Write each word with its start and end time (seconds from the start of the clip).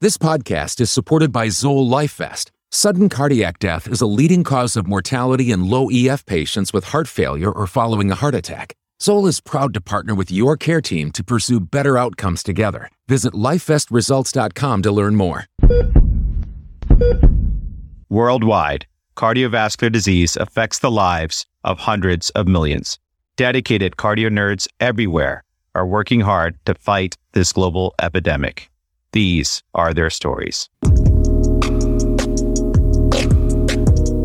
This 0.00 0.16
podcast 0.16 0.80
is 0.80 0.92
supported 0.92 1.32
by 1.32 1.48
Zoll 1.48 1.90
LifeVest. 1.90 2.52
Sudden 2.70 3.08
cardiac 3.08 3.58
death 3.58 3.88
is 3.88 4.00
a 4.00 4.06
leading 4.06 4.44
cause 4.44 4.76
of 4.76 4.86
mortality 4.86 5.50
in 5.50 5.68
low 5.68 5.88
EF 5.90 6.24
patients 6.24 6.72
with 6.72 6.84
heart 6.84 7.08
failure 7.08 7.50
or 7.50 7.66
following 7.66 8.08
a 8.12 8.14
heart 8.14 8.36
attack. 8.36 8.74
Zoll 9.02 9.26
is 9.26 9.40
proud 9.40 9.74
to 9.74 9.80
partner 9.80 10.14
with 10.14 10.30
your 10.30 10.56
care 10.56 10.80
team 10.80 11.10
to 11.10 11.24
pursue 11.24 11.58
better 11.58 11.98
outcomes 11.98 12.44
together. 12.44 12.88
Visit 13.08 13.32
lifevestresults.com 13.32 14.82
to 14.82 14.92
learn 14.92 15.16
more. 15.16 15.46
Worldwide, 18.08 18.86
cardiovascular 19.16 19.90
disease 19.90 20.36
affects 20.36 20.78
the 20.78 20.92
lives 20.92 21.44
of 21.64 21.80
hundreds 21.80 22.30
of 22.36 22.46
millions. 22.46 23.00
Dedicated 23.36 23.96
cardio 23.96 24.30
nerds 24.30 24.68
everywhere 24.78 25.42
are 25.74 25.84
working 25.84 26.20
hard 26.20 26.56
to 26.66 26.74
fight 26.76 27.16
this 27.32 27.52
global 27.52 27.96
epidemic. 28.00 28.70
These 29.12 29.62
are 29.72 29.94
their 29.94 30.10
stories. 30.10 30.68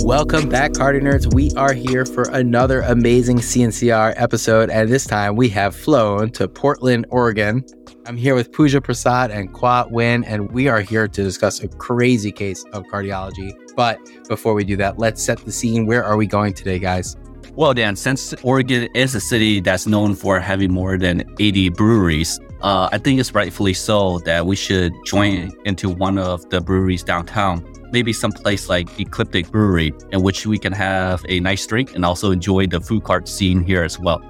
Welcome 0.04 0.50
back, 0.50 0.74
Cardio 0.74 1.02
Nerds. 1.02 1.34
We 1.34 1.52
are 1.52 1.72
here 1.72 2.06
for 2.06 2.24
another 2.24 2.82
amazing 2.82 3.38
CNCR 3.38 4.14
episode, 4.18 4.70
and 4.70 4.90
this 4.90 5.06
time 5.06 5.38
we 5.38 5.48
have 5.50 5.74
flown 5.74 6.32
to 6.32 6.50
Portland, 6.50 7.06
Oregon. 7.12 7.64
I'm 8.06 8.18
here 8.18 8.36
with 8.36 8.52
Pooja 8.52 8.82
Prasad 8.82 9.32
and 9.32 9.54
Khoa 9.54 9.90
Nguyen, 9.90 10.26
and 10.28 10.52
we 10.52 10.68
are 10.68 10.82
here 10.82 11.08
to 11.08 11.24
discuss 11.24 11.64
a 11.64 11.70
crazy 11.70 12.34
case 12.34 12.66
of 12.74 12.84
cardiology. 12.84 13.54
But 13.78 14.00
before 14.28 14.54
we 14.54 14.66
do 14.66 14.76
that, 14.76 15.00
let's 15.00 15.24
set 15.24 15.38
the 15.38 15.52
scene. 15.54 15.86
Where 15.86 16.04
are 16.04 16.18
we 16.18 16.28
going 16.28 16.54
today, 16.54 16.80
guys? 16.80 17.16
Well, 17.56 17.74
Dan, 17.74 17.96
since 17.96 18.34
Oregon 18.44 18.90
is 18.96 19.16
a 19.16 19.22
city 19.22 19.62
that's 19.62 19.88
known 19.88 20.16
for 20.16 20.42
having 20.42 20.74
more 20.74 20.98
than 20.98 21.24
80 21.40 21.70
breweries, 21.70 22.40
uh, 22.64 22.88
I 22.92 22.98
think 22.98 23.20
it's 23.20 23.36
rightfully 23.36 23.74
so 23.74 24.20
that 24.20 24.46
we 24.46 24.56
should 24.56 24.94
join 25.06 25.52
into 25.66 25.90
one 25.90 26.18
of 26.18 26.50
the 26.50 26.62
breweries 26.62 27.04
downtown. 27.04 27.70
Maybe 27.92 28.14
some 28.14 28.32
place 28.32 28.70
like 28.70 29.00
Ecliptic 29.00 29.52
Brewery, 29.52 29.94
in 30.12 30.24
which 30.24 30.48
we 30.48 30.58
can 30.58 30.72
have 30.72 31.24
a 31.28 31.42
nice 31.42 31.68
drink 31.68 31.94
and 31.94 32.06
also 32.06 32.32
enjoy 32.32 32.68
the 32.68 32.80
food 32.80 33.04
cart 33.04 33.28
scene 33.28 33.64
here 33.64 33.84
as 33.84 34.00
well. 34.00 34.22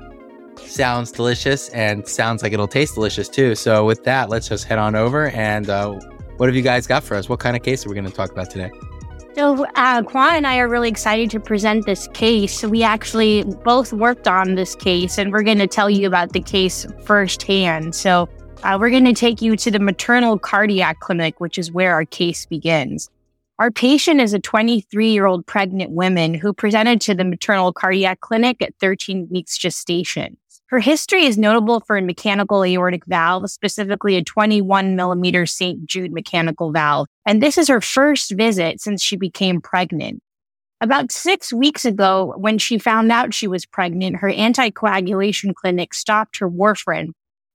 Sounds 0.58 1.12
delicious 1.12 1.70
and 1.70 2.08
sounds 2.08 2.42
like 2.42 2.54
it'll 2.54 2.68
taste 2.68 2.96
delicious 2.96 3.30
too. 3.30 3.54
So, 3.54 3.86
with 3.86 4.04
that, 4.06 4.30
let's 4.30 4.50
just 4.50 4.66
head 4.66 4.80
on 4.80 4.96
over. 4.96 5.30
And 5.30 5.70
uh, 5.70 6.00
what 6.38 6.48
have 6.48 6.56
you 6.56 6.62
guys 6.64 6.88
got 6.88 7.04
for 7.04 7.16
us? 7.16 7.30
What 7.30 7.40
kind 7.40 7.56
of 7.56 7.62
case 7.62 7.86
are 7.86 7.90
we 7.90 7.96
going 7.96 8.06
to 8.06 8.12
talk 8.12 8.32
about 8.32 8.50
today? 8.50 8.72
So, 9.36 9.66
uh, 9.66 10.04
Khoa 10.04 10.34
and 10.34 10.46
I 10.46 10.60
are 10.60 10.70
really 10.70 10.90
excited 10.90 11.32
to 11.32 11.40
present 11.40 11.88
this 11.88 12.08
case. 12.10 12.64
We 12.64 12.84
actually 12.84 13.44
both 13.64 13.92
worked 13.92 14.28
on 14.28 14.54
this 14.54 14.76
case, 14.76 15.18
and 15.18 15.32
we're 15.32 15.42
going 15.42 15.58
to 15.58 15.66
tell 15.66 15.90
you 15.90 16.06
about 16.06 16.34
the 16.34 16.40
case 16.40 16.86
firsthand. 17.04 17.96
So, 17.96 18.30
uh, 18.62 18.78
we're 18.80 18.92
going 18.92 19.06
to 19.06 19.14
take 19.14 19.42
you 19.42 19.56
to 19.56 19.72
the 19.72 19.80
maternal 19.80 20.38
cardiac 20.38 21.00
clinic, 21.00 21.40
which 21.40 21.58
is 21.58 21.72
where 21.72 21.94
our 21.94 22.06
case 22.06 22.46
begins. 22.46 23.10
Our 23.58 23.72
patient 23.72 24.22
is 24.22 24.36
a 24.36 24.40
23 24.40 25.12
year 25.12 25.26
old 25.26 25.48
pregnant 25.48 25.92
woman 25.92 26.36
who 26.36 26.54
presented 26.54 27.02
to 27.02 27.16
the 27.16 27.26
maternal 27.26 27.74
cardiac 27.74 28.20
clinic 28.20 28.62
at 28.62 28.76
13 28.80 29.30
weeks 29.32 29.58
gestation. 29.58 30.38
Her 30.74 30.80
history 30.80 31.26
is 31.26 31.38
notable 31.38 31.82
for 31.82 31.98
a 31.98 32.02
mechanical 32.02 32.66
aortic 32.66 33.06
valve, 33.06 33.48
specifically 33.52 34.16
a 34.16 34.24
21 34.24 34.96
millimeter 34.96 35.46
St. 35.46 35.86
Jude 35.86 36.12
mechanical 36.12 36.72
valve. 36.72 37.06
And 37.28 37.44
this 37.44 37.60
is 37.60 37.68
her 37.68 37.80
first 37.80 38.32
visit 38.32 38.82
since 38.82 39.04
she 39.04 39.16
became 39.16 39.62
pregnant. 39.62 40.24
About 40.82 41.12
six 41.12 41.54
weeks 41.54 41.86
ago, 41.86 42.34
when 42.38 42.58
she 42.58 42.80
found 42.80 43.12
out 43.12 43.36
she 43.36 43.48
was 43.48 43.68
pregnant, 43.68 44.16
her 44.16 44.32
anticoagulation 44.32 45.54
clinic 45.54 45.94
stopped 45.94 46.40
her 46.40 46.50
warfarin 46.50 47.10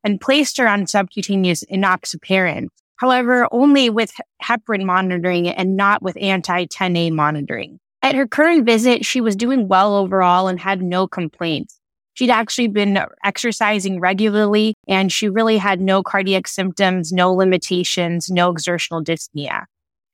and 0.05 0.21
placed 0.21 0.57
her 0.59 0.69
on 0.69 0.87
subcutaneous 0.87 1.65
enoxaparin. 1.73 2.69
However, 2.99 3.49
only 3.51 3.91
with 3.91 4.13
heparin 4.41 4.85
monitoring 4.85 5.49
and 5.49 5.77
not 5.77 6.03
with 6.03 6.17
anti-10A 6.21 7.11
monitoring. 7.11 7.81
At 8.01 8.15
her 8.15 8.29
current 8.29 8.65
visit, 8.65 9.05
she 9.05 9.21
was 9.21 9.35
doing 9.35 9.67
well 9.67 9.97
overall 9.97 10.47
and 10.47 10.61
had 10.61 10.81
no 10.81 11.09
complaints. 11.09 11.81
She'd 12.19 12.31
actually 12.31 12.67
been 12.67 12.99
exercising 13.23 14.01
regularly 14.01 14.75
and 14.89 15.13
she 15.13 15.29
really 15.29 15.57
had 15.57 15.81
no 15.81 16.03
cardiac 16.03 16.49
symptoms, 16.49 17.13
no 17.13 17.33
limitations, 17.33 18.29
no 18.29 18.51
exertional 18.51 19.05
dyspnea. 19.05 19.67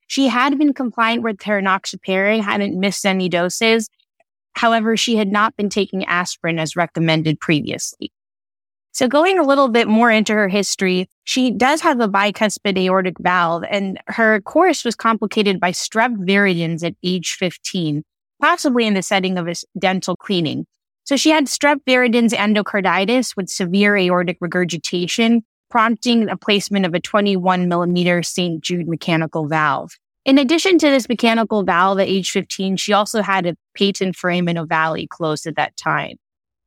She 0.06 0.28
had 0.28 0.59
been 0.59 0.75
compliant 0.75 1.22
with 1.22 1.43
her 1.44 1.59
enoxaparin, 1.59 2.43
hadn't 2.43 2.78
missed 2.78 3.06
any 3.06 3.31
doses. 3.31 3.88
However, 4.53 4.98
she 4.98 5.16
had 5.16 5.32
not 5.32 5.56
been 5.56 5.70
taking 5.70 6.04
aspirin 6.04 6.59
as 6.59 6.76
recommended 6.76 7.41
previously. 7.41 8.12
So 8.93 9.09
going 9.09 9.38
a 9.38 9.43
little 9.43 9.69
bit 9.69 9.88
more 9.88 10.10
into 10.10 10.34
her 10.34 10.48
history, 10.48 11.09
she 11.25 11.50
does 11.50 11.81
have 11.81 12.00
a 12.00 12.09
bicuspid 12.09 12.76
aortic 12.76 13.19
valve 13.19 13.64
and 13.70 13.98
her 14.09 14.43
course 14.43 14.84
was 14.84 14.94
complicated 14.94 15.59
by 15.59 15.72
strep 15.72 16.14
viridans 16.19 16.84
at 16.84 16.97
age 17.03 17.37
15, 17.37 18.03
possibly 18.43 18.87
in 18.87 18.93
the 18.93 19.00
setting 19.00 19.38
of 19.38 19.48
a 19.48 19.54
dental 19.78 20.16
cleaning. 20.16 20.66
So 21.04 21.16
she 21.16 21.31
had 21.31 21.47
strep 21.47 21.81
viridans 21.87 22.32
endocarditis 22.32 23.37
with 23.37 23.48
severe 23.48 23.97
aortic 23.97 24.38
regurgitation, 24.41 25.44
prompting 25.70 26.28
a 26.28 26.37
placement 26.37 26.87
of 26.87 26.94
a 26.94 27.00
21 27.00 27.69
millimeter 27.69 28.22
St. 28.22 28.62
Jude 28.62 28.88
mechanical 28.88 29.47
valve. 29.47 29.93
In 30.25 30.38
addition 30.38 30.78
to 30.78 30.88
this 30.88 31.09
mechanical 31.09 31.62
valve 31.62 32.00
at 32.00 32.09
age 32.09 32.31
15, 32.31 32.78
she 32.78 32.94
also 32.94 33.20
had 33.20 33.44
a 33.44 33.56
patent 33.76 34.16
foramen 34.16 34.56
ovale 34.56 35.06
closed 35.06 35.47
at 35.47 35.56
that 35.56 35.76
time. 35.76 36.16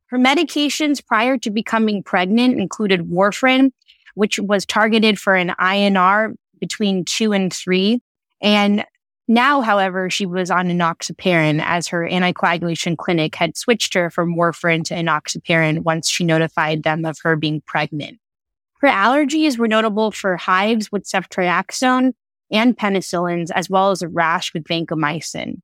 Her 0.06 0.18
medications 0.18 1.04
prior 1.04 1.36
to 1.38 1.50
becoming 1.50 2.04
pregnant 2.04 2.60
included 2.60 3.10
warfarin, 3.10 3.72
which 4.14 4.38
was 4.38 4.64
targeted 4.64 5.18
for 5.18 5.34
an 5.34 5.50
INR 5.60 6.34
between 6.60 7.04
two 7.04 7.32
and 7.32 7.52
three, 7.52 8.00
and 8.40 8.84
now, 9.28 9.60
however, 9.60 10.08
she 10.08 10.24
was 10.24 10.50
on 10.50 10.68
enoxaparin 10.68 11.62
as 11.62 11.86
her 11.88 12.08
anticoagulation 12.08 12.96
clinic 12.96 13.34
had 13.34 13.56
switched 13.56 13.92
her 13.94 14.10
from 14.10 14.34
warfarin 14.34 14.82
to 14.84 14.94
enoxaparin 14.94 15.84
once 15.84 16.08
she 16.08 16.24
notified 16.24 16.82
them 16.82 17.04
of 17.04 17.18
her 17.22 17.36
being 17.36 17.60
pregnant. 17.66 18.18
Her 18.80 18.88
allergies 18.88 19.58
were 19.58 19.68
notable 19.68 20.12
for 20.12 20.36
hives 20.36 20.90
with 20.90 21.04
ceftriaxone 21.04 22.14
and 22.50 22.76
penicillins, 22.76 23.50
as 23.54 23.68
well 23.68 23.90
as 23.90 24.02
a 24.02 24.08
rash 24.08 24.54
with 24.54 24.64
vancomycin. 24.64 25.60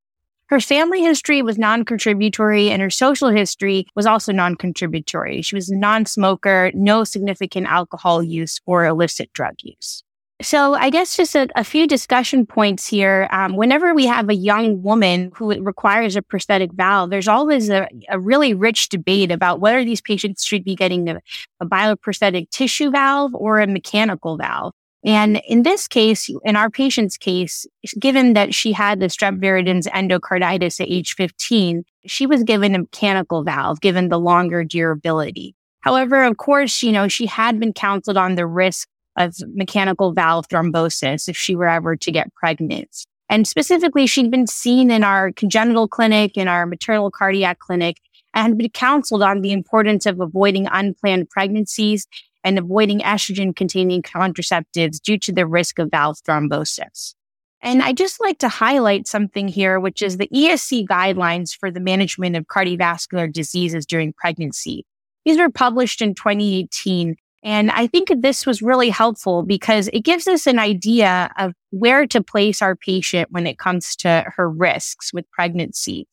Her 0.47 0.61
family 0.61 1.01
history 1.01 1.41
was 1.41 1.57
non-contributory 1.57 2.71
and 2.71 2.83
her 2.83 2.91
social 2.91 3.31
history 3.31 3.87
was 3.95 4.05
also 4.05 4.31
non-contributory. 4.31 5.41
She 5.41 5.55
was 5.55 5.71
a 5.71 5.77
non-smoker, 5.77 6.71
no 6.75 7.03
significant 7.05 7.67
alcohol 7.67 8.23
use 8.23 8.61
or 8.67 8.85
illicit 8.85 9.33
drug 9.33 9.55
use. 9.63 10.05
So 10.43 10.75
I 10.75 10.91
guess 10.91 11.17
just 11.17 11.37
a, 11.37 11.49
a 11.55 11.62
few 11.62 11.87
discussion 11.87 12.45
points 12.45 12.89
here. 12.89 13.28
Um, 13.31 13.56
whenever 13.56 13.95
we 13.95 14.06
have 14.06 14.28
a 14.28 14.34
young 14.34 14.83
woman 14.83 15.31
who 15.37 15.55
requires 15.62 16.17
a 16.17 16.22
prosthetic 16.22 16.72
valve, 16.72 17.11
there's 17.11 17.28
always 17.28 17.71
a, 17.71 17.89
a 18.09 18.19
really 18.19 18.53
rich 18.53 18.89
debate 18.89 19.31
about 19.31 19.61
whether 19.61 19.84
these 19.84 20.00
patients 20.00 20.45
should 20.45 20.65
be 20.65 20.75
getting 20.75 21.09
a, 21.09 21.21
a 21.61 21.67
bioprosthetic 21.67 22.50
tissue 22.50 22.91
valve 22.91 23.33
or 23.34 23.61
a 23.61 23.67
mechanical 23.69 24.37
valve. 24.37 24.72
And 25.05 25.41
in 25.47 25.62
this 25.62 25.87
case, 25.87 26.31
in 26.45 26.56
our 26.56 26.71
patient's 26.71 27.16
case, 27.16 27.66
given 27.99 28.33
that 28.33 28.55
she 28.55 28.72
had 28.72 29.01
the 29.01 29.06
strep 29.06 29.39
viridans 29.39 29.87
endocarditis 29.89 30.81
at 30.81 30.91
age 30.91 31.15
15, 31.15 31.84
she 32.06 32.27
was 32.27 32.43
given 32.43 32.75
a 32.75 32.81
mechanical 32.81 33.45
valve 33.45 33.81
given 33.81 34.09
the 34.09 34.19
longer 34.19 34.65
durability. 34.65 35.55
However, 35.83 36.25
of 36.25 36.39
course, 36.39 36.83
you 36.83 36.91
know, 36.91 37.06
she 37.06 37.27
had 37.27 37.61
been 37.61 37.75
counseled 37.75 38.16
on 38.16 38.34
the 38.34 38.47
risk 38.47 38.89
of 39.17 39.37
mechanical 39.55 40.13
valve 40.13 40.49
thrombosis 40.49 41.29
if 41.29 41.37
she 41.37 41.55
were 41.55 41.69
ever 41.69 41.97
to 41.97 42.13
get 42.13 42.33
pregnant. 42.35 43.07
And 43.29 43.49
specifically, 43.49 44.07
she'd 44.07 44.31
been 44.31 44.47
seen 44.47 44.91
in 44.91 45.03
our 45.03 45.33
congenital 45.33 45.89
clinic, 45.89 46.37
in 46.37 46.49
our 46.49 46.67
maternal 46.67 47.11
cardiac 47.11 47.59
clinic, 47.59 47.99
and 48.35 48.49
had 48.49 48.59
been 48.59 48.71
counseled 48.71 49.23
on 49.23 49.41
the 49.41 49.53
importance 49.53 50.07
of 50.07 50.21
avoiding 50.21 50.67
unplanned 50.71 51.31
pregnancies 51.31 52.07
and 52.43 52.59
avoiding 52.59 53.01
estrogen 53.01 53.57
containing 53.57 54.03
contraceptives 54.03 55.01
due 55.01 55.19
to 55.19 55.33
the 55.33 55.47
risk 55.47 55.79
of 55.79 55.91
valve 55.91 56.19
thrombosis. 56.29 57.15
And 57.63 57.83
I 57.83 57.95
just 57.95 58.21
like 58.21 58.39
to 58.41 58.49
highlight 58.49 59.07
something 59.07 59.49
here, 59.49 59.81
which 59.81 60.03
is 60.03 60.19
the 60.19 60.28
ESC 60.28 60.87
guidelines 60.87 61.57
for 61.57 61.71
the 61.71 61.81
management 61.81 62.37
of 62.37 62.47
cardiovascular 62.47 63.33
diseases 63.33 63.87
during 63.87 64.13
pregnancy. 64.13 64.84
These 65.25 65.39
were 65.39 65.49
published 65.49 66.03
in 66.03 66.15
2018 66.15 67.17
and 67.45 67.71
I 67.71 67.87
think 67.87 68.11
this 68.17 68.47
was 68.47 68.63
really 68.63 68.89
helpful 68.89 69.43
because 69.43 69.89
it 69.93 70.01
gives 70.01 70.27
us 70.27 70.47
an 70.47 70.59
idea 70.59 71.31
of 71.39 71.53
where 71.71 72.07
to 72.07 72.23
place 72.23 72.63
our 72.63 72.75
patient 72.75 73.31
when 73.31 73.47
it 73.47 73.59
comes 73.59 73.95
to 73.97 74.25
her 74.35 74.51
risks 74.51 75.13
with 75.13 75.31
pregnancy. 75.31 76.09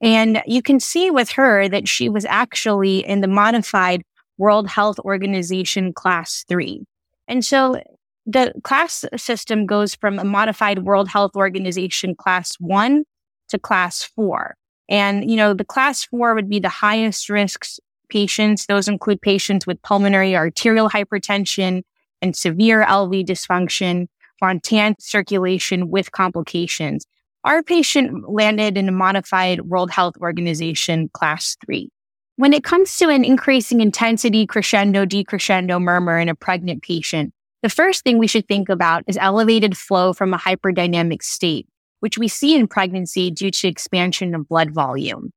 And 0.00 0.42
you 0.46 0.62
can 0.62 0.80
see 0.80 1.10
with 1.10 1.30
her 1.32 1.68
that 1.68 1.86
she 1.86 2.08
was 2.08 2.24
actually 2.24 3.06
in 3.06 3.20
the 3.20 3.28
modified 3.28 4.02
World 4.38 4.66
Health 4.66 4.98
Organization 5.00 5.92
class 5.92 6.44
three. 6.48 6.86
And 7.28 7.44
so 7.44 7.80
the 8.24 8.52
class 8.64 9.04
system 9.16 9.66
goes 9.66 9.94
from 9.94 10.18
a 10.18 10.24
modified 10.24 10.84
World 10.84 11.08
Health 11.08 11.36
Organization 11.36 12.14
class 12.14 12.54
one 12.58 13.04
to 13.48 13.58
class 13.58 14.02
four. 14.02 14.56
And, 14.88 15.30
you 15.30 15.36
know, 15.36 15.52
the 15.52 15.64
class 15.64 16.04
four 16.04 16.34
would 16.34 16.48
be 16.48 16.60
the 16.60 16.68
highest 16.68 17.28
risks 17.28 17.78
patients. 18.12 18.66
Those 18.66 18.88
include 18.88 19.22
patients 19.22 19.66
with 19.66 19.80
pulmonary 19.82 20.36
arterial 20.36 20.90
hypertension 20.90 21.82
and 22.20 22.36
severe 22.36 22.84
LV 22.84 23.24
dysfunction, 23.26 24.06
spontaneous 24.36 24.96
circulation 25.00 25.90
with 25.90 26.12
complications. 26.12 27.06
Our 27.44 27.62
patient 27.62 28.30
landed 28.30 28.76
in 28.76 28.88
a 28.88 28.92
modified 28.92 29.62
World 29.62 29.90
Health 29.90 30.14
Organization 30.20 31.08
class 31.14 31.56
three. 31.64 31.88
When 32.36 32.52
it 32.52 32.64
comes 32.64 32.96
to 32.98 33.08
an 33.08 33.24
increasing 33.24 33.80
intensity 33.80 34.46
crescendo 34.46 35.04
decrescendo 35.06 35.80
murmur 35.80 36.18
in 36.18 36.28
a 36.28 36.34
pregnant 36.34 36.82
patient, 36.82 37.32
the 37.62 37.68
first 37.68 38.04
thing 38.04 38.18
we 38.18 38.26
should 38.26 38.46
think 38.46 38.68
about 38.68 39.04
is 39.06 39.18
elevated 39.20 39.76
flow 39.76 40.12
from 40.12 40.34
a 40.34 40.38
hyperdynamic 40.38 41.22
state, 41.22 41.66
which 42.00 42.18
we 42.18 42.28
see 42.28 42.54
in 42.54 42.66
pregnancy 42.68 43.30
due 43.30 43.50
to 43.50 43.68
expansion 43.68 44.34
of 44.34 44.48
blood 44.48 44.72
volume. 44.72 45.30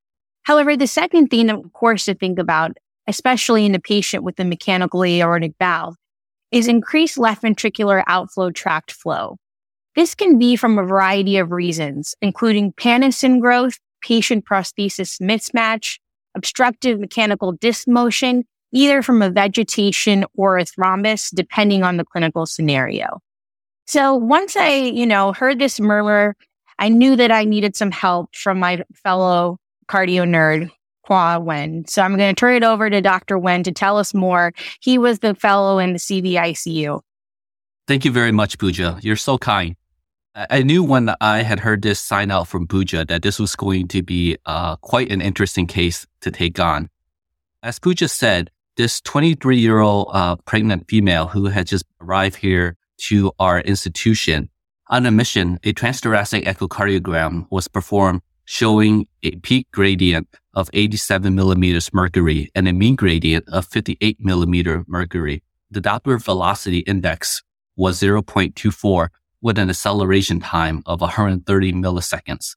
However, 0.46 0.78
the 0.78 0.88
second 0.88 1.28
thing, 1.28 1.50
of 1.50 1.74
course, 1.74 2.06
to 2.06 2.14
think 2.14 2.40
about, 2.40 2.78
especially 3.08 3.66
in 3.66 3.76
a 3.76 3.80
patient 3.80 4.24
with 4.24 4.40
a 4.40 4.46
mechanical 4.46 5.04
aortic 5.04 5.54
valve, 5.60 5.96
is 6.52 6.68
increased 6.68 7.18
left 7.18 7.44
ventricular 7.44 8.04
outflow 8.08 8.52
tract 8.52 8.92
flow. 8.92 9.38
This 9.96 10.14
can 10.14 10.38
be 10.38 10.56
from 10.56 10.78
a 10.78 10.84
variety 10.84 11.38
of 11.38 11.52
reasons, 11.52 12.16
including 12.22 12.74
pannus 12.74 13.24
ingrowth, 13.24 13.80
patient 14.02 14.46
prosthesis 14.46 15.20
mismatch, 15.20 15.98
obstructive 16.36 17.00
mechanical 17.00 17.54
disc 17.54 17.88
motion, 17.88 18.44
either 18.72 19.02
from 19.02 19.22
a 19.22 19.32
vegetation 19.32 20.26
or 20.36 20.58
a 20.58 20.66
thrombus, 20.66 21.34
depending 21.34 21.84
on 21.84 21.98
the 21.98 22.06
clinical 22.06 22.46
scenario. 22.46 23.20
So 23.88 24.14
once 24.16 24.56
I, 24.56 24.76
you 24.76 25.08
know, 25.08 25.34
heard 25.34 25.60
this 25.60 25.80
murmur, 25.80 26.36
I 26.78 26.90
knew 26.90 27.16
that 27.16 27.32
I 27.32 27.46
needed 27.46 27.76
some 27.76 27.92
help 27.92 28.36
from 28.36 28.60
my 28.60 28.84
fellow 28.94 29.58
cardio 29.88 30.24
nerd, 30.24 30.72
Khoa 31.08 31.40
Nguyen. 31.40 31.90
So 31.90 32.02
I'm 32.02 32.18
going 32.18 32.34
to 32.34 32.40
turn 32.40 32.56
it 32.56 32.64
over 32.64 32.90
to 32.90 33.02
Dr. 33.02 33.38
Nguyen 33.38 33.64
to 33.64 33.72
tell 33.72 33.98
us 33.98 34.14
more. 34.14 34.54
He 34.82 34.98
was 34.98 35.20
the 35.20 35.36
fellow 35.36 35.80
in 35.80 35.94
the 35.94 36.00
CVICU. 36.00 37.02
Thank 37.88 38.06
you 38.06 38.12
very 38.12 38.32
much, 38.32 38.58
Pooja. 38.58 38.98
You're 39.02 39.16
so 39.16 39.38
kind. 39.38 39.76
I 40.36 40.64
knew 40.64 40.84
when 40.84 41.12
I 41.22 41.44
had 41.44 41.62
heard 41.62 41.82
this 41.82 42.00
sign 42.00 42.30
out 42.30 42.48
from 42.48 42.68
Pooja 42.68 43.06
that 43.06 43.22
this 43.22 43.40
was 43.40 43.56
going 43.56 43.88
to 43.90 44.04
be 44.04 44.38
uh, 44.46 44.76
quite 44.78 45.10
an 45.10 45.22
interesting 45.22 45.66
case 45.66 46.06
to 46.22 46.32
take 46.32 46.60
on. 46.60 46.90
As 47.64 47.80
Pooja 47.80 48.10
said, 48.10 48.52
this 48.76 49.00
23 49.02 49.58
year 49.58 49.80
old 49.80 50.10
uh, 50.12 50.36
pregnant 50.38 50.90
female 50.90 51.28
who 51.28 51.46
had 51.46 51.68
just 51.68 51.86
arrived 52.02 52.36
here 52.36 52.76
to 52.98 53.32
our 53.40 53.62
institution 53.62 54.50
on 54.90 55.06
a 55.06 55.12
mission, 55.12 55.58
a 55.64 55.74
transthoracic 55.74 56.44
echocardiogram 56.44 57.48
was 57.50 57.68
performed 57.70 58.22
showing 58.46 59.08
a 59.24 59.32
peak 59.38 59.68
gradient 59.72 60.28
of 60.54 60.70
87 60.74 61.36
millimeters 61.36 61.94
mercury 61.94 62.50
and 62.56 62.68
a 62.68 62.74
mean 62.74 62.96
gradient 62.96 63.48
of 63.50 63.66
58 63.66 64.18
millimeter 64.20 64.84
mercury. 64.88 65.44
The 65.70 65.82
Doppler 65.82 66.24
velocity 66.24 66.80
index 66.80 67.44
was 67.76 68.00
0.24 68.00 69.10
with 69.42 69.58
an 69.58 69.70
acceleration 69.70 70.40
time 70.40 70.82
of 70.86 71.02
130 71.02 71.74
milliseconds. 71.74 72.56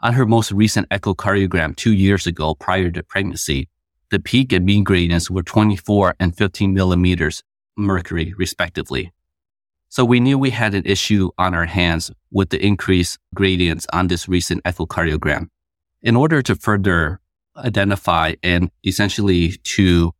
On 0.00 0.12
her 0.12 0.26
most 0.26 0.52
recent 0.52 0.88
echocardiogram 0.90 1.74
two 1.74 1.92
years 1.92 2.26
ago 2.26 2.54
prior 2.54 2.90
to 2.90 3.02
pregnancy, 3.02 3.68
the 4.10 4.20
peak 4.20 4.52
and 4.52 4.64
mean 4.64 4.84
gradients 4.84 5.30
were 5.30 5.42
24 5.42 6.14
and 6.20 6.36
15 6.36 6.72
millimeters 6.72 7.42
mercury 7.76 8.34
respectively. 8.36 9.12
So 9.90 10.04
we 10.04 10.20
knew 10.20 10.38
we 10.38 10.50
had 10.50 10.74
an 10.74 10.82
issue 10.84 11.30
on 11.38 11.54
our 11.54 11.64
hands 11.64 12.10
with 12.30 12.50
the 12.50 12.64
increased 12.64 13.18
gradients 13.34 13.86
on 13.92 14.08
this 14.08 14.28
recent 14.28 14.62
echocardiogram. 14.64 15.48
In 16.02 16.14
order 16.14 16.42
to 16.42 16.54
further 16.54 17.20
identify 17.56 18.34
and 18.42 18.70
essentially 18.84 19.52
to 19.64 20.12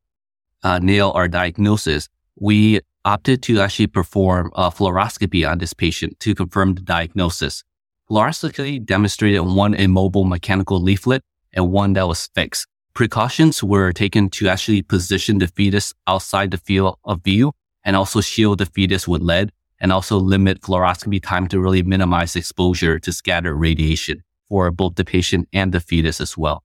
uh, 0.63 0.79
nail 0.79 1.13
our 1.15 1.29
diagnosis, 1.29 2.09
we 2.37 2.81
opted 3.05 3.43
to 3.43 3.61
actually 3.61 3.87
perform 3.87 4.51
a 4.55 4.71
fluoroscopy 4.71 5.49
on 5.49 5.59
this 5.59 5.75
patient 5.75 6.19
to 6.21 6.35
confirm 6.35 6.75
the 6.75 6.83
diagnosis. 6.83 7.63
Fluoroscopy 8.11 8.85
demonstrated 8.85 9.43
one 9.43 9.75
immobile 9.75 10.25
mechanical 10.25 10.81
leaflet 10.81 11.23
and 11.53 11.71
one 11.71 11.93
that 11.93 12.09
was 12.09 12.29
fixed. 12.35 12.67
Precautions 12.95 13.63
were 13.63 13.93
taken 13.93 14.31
to 14.31 14.49
actually 14.49 14.83
position 14.83 15.39
the 15.39 15.47
fetus 15.47 15.93
outside 16.07 16.51
the 16.51 16.59
field 16.59 16.99
of 17.05 17.23
view 17.23 17.53
and 17.85 17.95
also 17.95 18.21
shield 18.21 18.59
the 18.59 18.67
fetus 18.67 19.07
with 19.07 19.23
lead 19.23 19.53
and 19.81 19.93
also 19.93 20.19
limit 20.19 20.61
fluoroscopy 20.61 21.23
time 21.23 21.47
to 21.49 21.61
really 21.61 21.83
minimize 21.83 22.37
exposure 22.37 22.99
to 22.99 23.13
scattered 23.13 23.57
radiation 23.57 24.23
for 24.49 24.71
both 24.71 24.95
the 24.97 25.05
patient 25.05 25.49
and 25.53 25.73
the 25.73 25.81
fetus 25.81 26.21
as 26.21 26.37
well. 26.37 26.65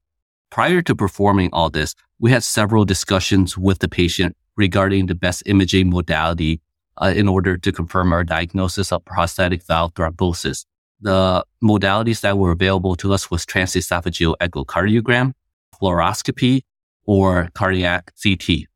Prior 0.50 0.82
to 0.82 0.96
performing 0.96 1.50
all 1.52 1.70
this, 1.70 1.96
we 2.20 2.32
had 2.32 2.44
several 2.44 2.86
discussions 2.86 3.58
with 3.58 3.80
the 3.80 3.88
patient 3.88 4.36
regarding 4.56 5.08
the 5.08 5.16
best 5.16 5.44
imaging 5.46 5.90
modality 5.90 6.62
uh, 7.02 7.14
in 7.16 7.28
order 7.28 7.58
to 7.58 7.72
confirm 7.72 8.14
our 8.14 8.24
diagnosis 8.24 8.92
of 8.92 9.04
prosthetic 9.06 9.64
valve 9.64 9.94
thrombosis. 9.96 10.66
The 11.02 11.44
modalities 11.62 12.22
that 12.22 12.38
were 12.38 12.52
available 12.52 12.96
to 12.98 13.14
us 13.14 13.30
was 13.30 13.46
transesophageal 13.46 14.36
echocardiogram, 14.40 15.34
fluoroscopy, 15.76 16.62
or 17.06 17.50
cardiac 17.54 18.14
CT. 18.22 18.68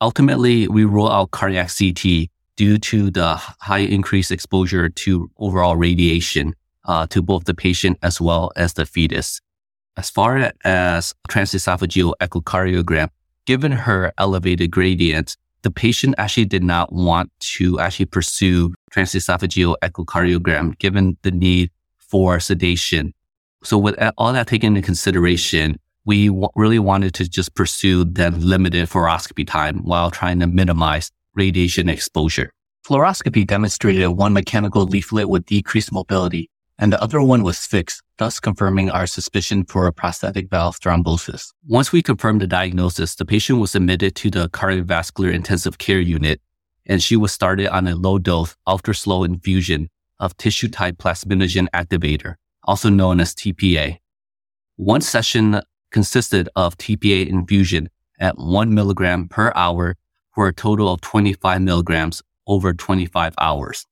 Ultimately, 0.00 0.68
we 0.68 0.84
rule 0.84 1.08
out 1.08 1.30
cardiac 1.30 1.70
CT 1.78 2.28
due 2.56 2.78
to 2.78 3.10
the 3.10 3.34
high 3.36 3.78
increased 3.78 4.30
exposure 4.30 4.88
to 4.88 5.30
overall 5.38 5.76
radiation 5.76 6.54
uh, 6.84 7.06
to 7.08 7.22
both 7.22 7.44
the 7.44 7.54
patient 7.54 7.98
as 8.02 8.20
well 8.20 8.52
as 8.56 8.74
the 8.74 8.86
fetus. 8.86 9.40
As 9.96 10.10
far 10.10 10.52
as 10.64 11.14
transesophageal 11.28 12.14
echocardiogram, 12.20 13.08
given 13.46 13.72
her 13.72 14.12
elevated 14.18 14.70
gradient, 14.70 15.36
the 15.62 15.70
patient 15.70 16.14
actually 16.18 16.46
did 16.46 16.64
not 16.64 16.92
want 16.92 17.30
to 17.40 17.78
actually 17.78 18.06
pursue 18.06 18.74
transesophageal 18.92 19.76
echocardiogram 19.82 20.78
given 20.78 21.16
the 21.22 21.30
need 21.30 21.70
for 21.98 22.40
sedation. 22.40 23.12
So 23.62 23.78
with 23.78 23.96
all 24.18 24.32
that 24.32 24.48
taken 24.48 24.76
into 24.76 24.84
consideration, 24.84 25.78
we 26.04 26.28
w- 26.28 26.48
really 26.56 26.80
wanted 26.80 27.14
to 27.14 27.28
just 27.28 27.54
pursue 27.54 28.04
that 28.04 28.34
limited 28.34 28.88
fluoroscopy 28.88 29.46
time 29.46 29.78
while 29.84 30.10
trying 30.10 30.40
to 30.40 30.48
minimize 30.48 31.10
radiation 31.34 31.88
exposure. 31.88 32.52
Fluoroscopy 32.86 33.46
demonstrated 33.46 34.08
one 34.08 34.32
mechanical 34.32 34.84
leaflet 34.84 35.28
with 35.28 35.46
decreased 35.46 35.92
mobility, 35.92 36.50
and 36.78 36.92
the 36.92 37.00
other 37.00 37.22
one 37.22 37.42
was 37.42 37.64
fixed, 37.64 38.02
thus 38.18 38.40
confirming 38.40 38.90
our 38.90 39.06
suspicion 39.06 39.64
for 39.64 39.86
a 39.86 39.92
prosthetic 39.92 40.50
valve 40.50 40.80
thrombosis. 40.80 41.52
Once 41.66 41.92
we 41.92 42.02
confirmed 42.02 42.40
the 42.40 42.46
diagnosis, 42.46 43.14
the 43.14 43.24
patient 43.24 43.60
was 43.60 43.74
admitted 43.74 44.16
to 44.16 44.30
the 44.30 44.48
cardiovascular 44.48 45.32
intensive 45.32 45.78
care 45.78 46.00
unit, 46.00 46.40
and 46.86 47.02
she 47.02 47.16
was 47.16 47.30
started 47.30 47.68
on 47.68 47.86
a 47.86 47.94
low 47.94 48.18
dose 48.18 48.56
ultra 48.66 48.94
slow 48.94 49.22
infusion 49.22 49.88
of 50.18 50.36
tissue 50.36 50.68
type 50.68 50.98
plasminogen 50.98 51.68
activator, 51.74 52.34
also 52.64 52.88
known 52.88 53.20
as 53.20 53.34
TPA. 53.34 53.98
One 54.76 55.00
session 55.00 55.60
consisted 55.92 56.48
of 56.56 56.76
TPA 56.78 57.28
infusion 57.28 57.90
at 58.18 58.38
one 58.38 58.74
milligram 58.74 59.28
per 59.28 59.52
hour 59.54 59.96
for 60.34 60.48
a 60.48 60.54
total 60.54 60.92
of 60.92 61.00
25 61.00 61.60
milligrams 61.62 62.22
over 62.46 62.72
25 62.72 63.34
hours. 63.38 63.86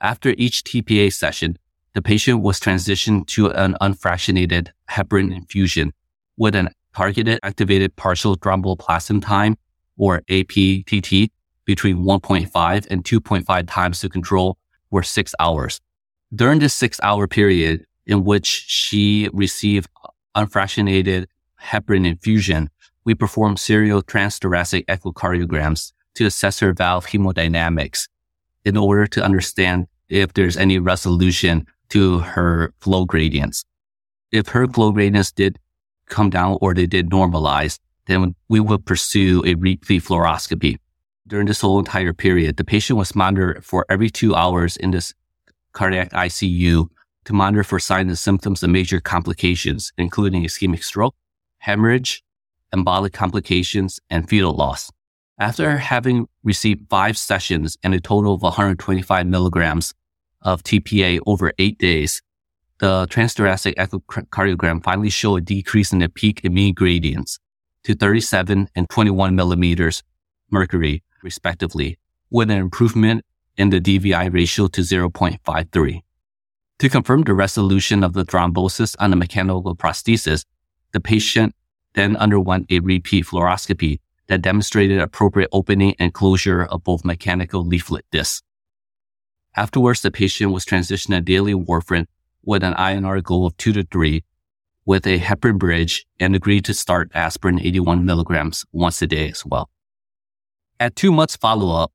After 0.00 0.34
each 0.36 0.64
TPA 0.64 1.12
session, 1.12 1.58
the 1.94 2.02
patient 2.02 2.42
was 2.42 2.60
transitioned 2.60 3.26
to 3.28 3.50
an 3.50 3.76
unfractionated 3.80 4.68
heparin 4.90 5.34
infusion 5.34 5.92
with 6.36 6.54
an 6.54 6.68
targeted 6.94 7.38
activated 7.42 7.94
partial 7.96 8.36
thromboplastin 8.36 9.22
time 9.22 9.56
or 9.96 10.22
APTT 10.28 11.30
between 11.64 11.98
1.5 11.98 12.86
and 12.90 13.04
2.5 13.04 13.68
times 13.68 14.00
to 14.00 14.08
control 14.08 14.56
for 14.90 15.02
six 15.02 15.34
hours. 15.38 15.80
During 16.34 16.58
this 16.60 16.74
six 16.74 16.98
hour 17.02 17.26
period 17.26 17.84
in 18.06 18.24
which 18.24 18.46
she 18.46 19.28
received 19.32 19.88
unfractionated 20.36 21.26
heparin 21.62 22.06
infusion, 22.06 22.70
we 23.08 23.14
perform 23.14 23.56
serial 23.56 24.02
transthoracic 24.02 24.84
echocardiograms 24.84 25.94
to 26.14 26.26
assess 26.26 26.60
her 26.60 26.74
valve 26.74 27.06
hemodynamics 27.06 28.06
in 28.66 28.76
order 28.76 29.06
to 29.06 29.24
understand 29.24 29.86
if 30.10 30.34
there's 30.34 30.58
any 30.58 30.78
resolution 30.78 31.66
to 31.88 32.18
her 32.18 32.74
flow 32.80 33.06
gradients. 33.06 33.64
If 34.30 34.48
her 34.48 34.68
flow 34.68 34.92
gradients 34.92 35.32
did 35.32 35.58
come 36.10 36.28
down 36.28 36.58
or 36.60 36.74
they 36.74 36.84
did 36.84 37.08
normalize, 37.08 37.78
then 38.08 38.34
we 38.50 38.60
would 38.60 38.84
pursue 38.84 39.42
a 39.46 39.54
repeat 39.54 40.02
fluoroscopy. 40.02 40.76
During 41.26 41.46
this 41.46 41.62
whole 41.62 41.78
entire 41.78 42.12
period, 42.12 42.58
the 42.58 42.64
patient 42.64 42.98
was 42.98 43.14
monitored 43.14 43.64
for 43.64 43.86
every 43.88 44.10
two 44.10 44.34
hours 44.34 44.76
in 44.76 44.90
this 44.90 45.14
cardiac 45.72 46.10
ICU 46.10 46.88
to 47.24 47.32
monitor 47.32 47.64
for 47.64 47.78
signs 47.78 48.08
and 48.08 48.18
symptoms 48.18 48.62
of 48.62 48.68
major 48.68 49.00
complications, 49.00 49.94
including 49.96 50.44
ischemic 50.44 50.84
stroke, 50.84 51.14
hemorrhage, 51.56 52.22
embolic 52.74 53.12
complications, 53.12 54.00
and 54.10 54.28
fetal 54.28 54.52
loss. 54.52 54.90
After 55.38 55.78
having 55.78 56.28
received 56.42 56.88
five 56.88 57.16
sessions 57.16 57.76
and 57.82 57.94
a 57.94 58.00
total 58.00 58.34
of 58.34 58.42
125 58.42 59.26
milligrams 59.26 59.94
of 60.42 60.62
TPA 60.62 61.20
over 61.26 61.52
eight 61.58 61.78
days, 61.78 62.22
the 62.78 63.06
transthoracic 63.08 63.74
echocardiogram 63.74 64.82
finally 64.82 65.10
showed 65.10 65.36
a 65.36 65.40
decrease 65.40 65.92
in 65.92 66.00
the 66.00 66.08
peak 66.08 66.40
and 66.44 66.54
mean 66.54 66.74
gradients 66.74 67.38
to 67.84 67.94
37 67.94 68.68
and 68.74 68.88
21 68.88 69.34
millimeters 69.34 70.02
mercury, 70.50 71.02
respectively, 71.22 71.98
with 72.30 72.50
an 72.50 72.58
improvement 72.58 73.24
in 73.56 73.70
the 73.70 73.80
DVI 73.80 74.32
ratio 74.32 74.66
to 74.68 74.80
0.53. 74.80 76.02
To 76.78 76.88
confirm 76.88 77.22
the 77.22 77.34
resolution 77.34 78.04
of 78.04 78.12
the 78.12 78.24
thrombosis 78.24 78.94
on 79.00 79.10
the 79.10 79.16
mechanical 79.16 79.74
prosthesis, 79.74 80.44
the 80.92 81.00
patient 81.00 81.54
then 81.98 82.16
underwent 82.16 82.66
a 82.70 82.78
repeat 82.80 83.26
fluoroscopy 83.26 83.98
that 84.28 84.42
demonstrated 84.42 85.00
appropriate 85.00 85.48
opening 85.52 85.94
and 85.98 86.14
closure 86.14 86.64
of 86.64 86.84
both 86.84 87.04
mechanical 87.04 87.64
leaflet 87.64 88.04
discs. 88.12 88.42
Afterwards, 89.56 90.02
the 90.02 90.10
patient 90.10 90.52
was 90.52 90.64
transitioned 90.64 91.16
to 91.16 91.20
daily 91.20 91.54
warfarin 91.54 92.06
with 92.44 92.62
an 92.62 92.74
INR 92.74 93.22
goal 93.22 93.46
of 93.46 93.56
two 93.56 93.72
to 93.72 93.82
three 93.82 94.22
with 94.86 95.06
a 95.06 95.18
heparin 95.18 95.58
bridge 95.58 96.06
and 96.20 96.36
agreed 96.36 96.64
to 96.66 96.72
start 96.72 97.10
aspirin 97.14 97.60
81 97.60 98.04
milligrams 98.04 98.64
once 98.72 99.02
a 99.02 99.06
day 99.06 99.28
as 99.28 99.44
well. 99.44 99.68
At 100.78 100.94
two 100.94 101.10
months 101.10 101.36
follow 101.36 101.74
up, 101.74 101.92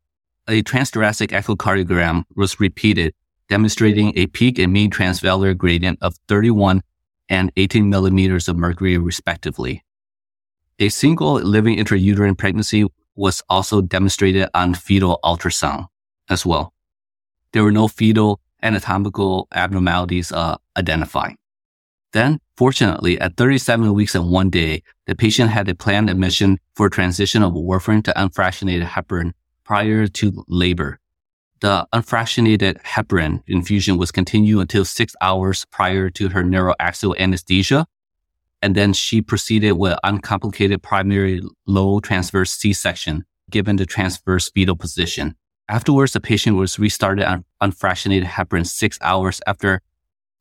a 0.48 0.62
transthoracic 0.64 1.30
echocardiogram 1.30 2.26
was 2.36 2.60
repeated, 2.60 3.14
demonstrating 3.48 4.12
a 4.18 4.28
peak 4.28 4.60
and 4.60 4.74
mean 4.74 4.92
transvalvular 4.92 5.58
gradient 5.58 6.00
of 6.02 6.16
31 6.28 6.84
and 7.30 7.52
18 7.56 7.90
millimeters 7.90 8.50
of 8.50 8.58
mercury 8.58 8.98
respectively. 8.98 9.84
A 10.80 10.90
single 10.90 11.36
living 11.36 11.78
intrauterine 11.78 12.38
pregnancy 12.38 12.86
was 13.16 13.44
also 13.50 13.82
demonstrated 13.82 14.50
on 14.54 14.74
fetal 14.74 15.20
ultrasound 15.24 15.88
as 16.30 16.46
well. 16.46 16.74
There 17.52 17.64
were 17.64 17.72
no 17.72 17.88
fetal 17.88 18.40
anatomical 18.62 19.48
abnormalities 19.54 20.32
uh, 20.32 20.58
identified. 20.76 21.36
Then, 22.14 22.40
fortunately, 22.58 23.20
at 23.20 23.38
37 23.38 23.94
weeks 23.94 24.16
and 24.16 24.30
one 24.30 24.50
day, 24.50 24.84
the 25.08 25.16
patient 25.16 25.50
had 25.50 25.68
a 25.68 25.76
planned 25.76 26.10
admission 26.10 26.60
for 26.76 26.90
transition 26.90 27.44
of 27.44 27.54
warfarin 27.54 28.04
to 28.06 28.14
unfractionated 28.14 28.86
heparin 28.86 29.34
prior 29.64 30.08
to 30.08 30.44
labor. 30.48 31.00
The 31.62 31.88
unfractionated 31.94 32.82
heparin 32.84 33.42
infusion 33.48 33.98
was 33.98 34.12
continued 34.12 34.60
until 34.60 34.86
six 34.86 35.16
hours 35.22 35.66
prior 35.72 36.10
to 36.12 36.30
her 36.30 36.44
neuraxial 36.44 37.18
anesthesia. 37.18 37.86
And 38.64 38.76
then 38.76 38.94
she 38.94 39.22
proceeded 39.22 39.74
with 39.74 40.00
uncomplicated 40.06 40.82
primary 40.82 41.42
low 41.68 42.00
transverse 42.00 42.50
C-section 42.52 43.26
given 43.52 43.76
the 43.76 43.86
transverse 43.86 44.50
fetal 44.50 44.78
position. 44.78 45.36
Afterwards, 45.68 46.14
the 46.14 46.22
patient 46.22 46.56
was 46.56 46.80
restarted 46.80 47.26
on 47.26 47.44
unfractionated 47.62 48.24
heparin 48.24 48.66
six 48.66 48.98
hours 49.02 49.42
after 49.48 49.82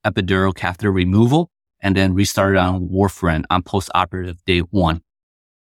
epidural 0.07 0.55
catheter 0.55 0.93
removal 0.93 1.51
and 1.81 1.97
then 1.97 2.15
restarted 2.15 2.59
on 2.59 2.89
warfarin 2.89 3.43
on 3.51 3.65
postoperative 3.65 4.39
day 4.47 4.61
one. 4.61 5.03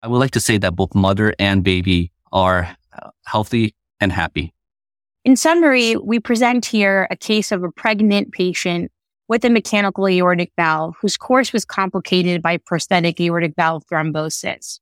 I 0.03 0.09
would 0.09 0.17
like 0.17 0.31
to 0.31 0.41
say 0.41 0.57
that 0.57 0.75
both 0.75 0.93
mother 0.93 1.33
and 1.39 1.63
baby 1.63 2.11
are 2.33 2.75
healthy 3.25 3.73
and 4.01 4.11
happy. 4.11 4.53
In 5.23 5.37
summary, 5.37 5.95
we 5.95 6.19
present 6.19 6.65
here 6.65 7.07
a 7.09 7.15
case 7.15 7.53
of 7.53 7.63
a 7.63 7.71
pregnant 7.71 8.33
patient 8.33 8.91
with 9.29 9.45
a 9.45 9.49
mechanical 9.49 10.07
aortic 10.07 10.51
valve 10.57 10.95
whose 10.99 11.15
course 11.15 11.53
was 11.53 11.63
complicated 11.63 12.41
by 12.41 12.57
prosthetic 12.57 13.21
aortic 13.21 13.53
valve 13.55 13.83
thrombosis. 13.89 14.79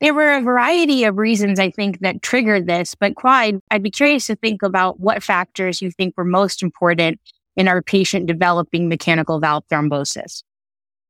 There 0.00 0.14
were 0.14 0.34
a 0.34 0.42
variety 0.42 1.04
of 1.04 1.16
reasons 1.16 1.58
I 1.58 1.70
think 1.70 2.00
that 2.00 2.20
triggered 2.20 2.66
this, 2.66 2.94
but 2.94 3.14
Khoa, 3.14 3.60
I'd 3.70 3.82
be 3.82 3.90
curious 3.90 4.26
to 4.26 4.36
think 4.36 4.62
about 4.62 5.00
what 5.00 5.22
factors 5.22 5.80
you 5.80 5.90
think 5.90 6.14
were 6.16 6.24
most 6.24 6.62
important 6.62 7.20
in 7.56 7.66
our 7.66 7.80
patient 7.82 8.26
developing 8.26 8.88
mechanical 8.88 9.40
valve 9.40 9.64
thrombosis. 9.70 10.42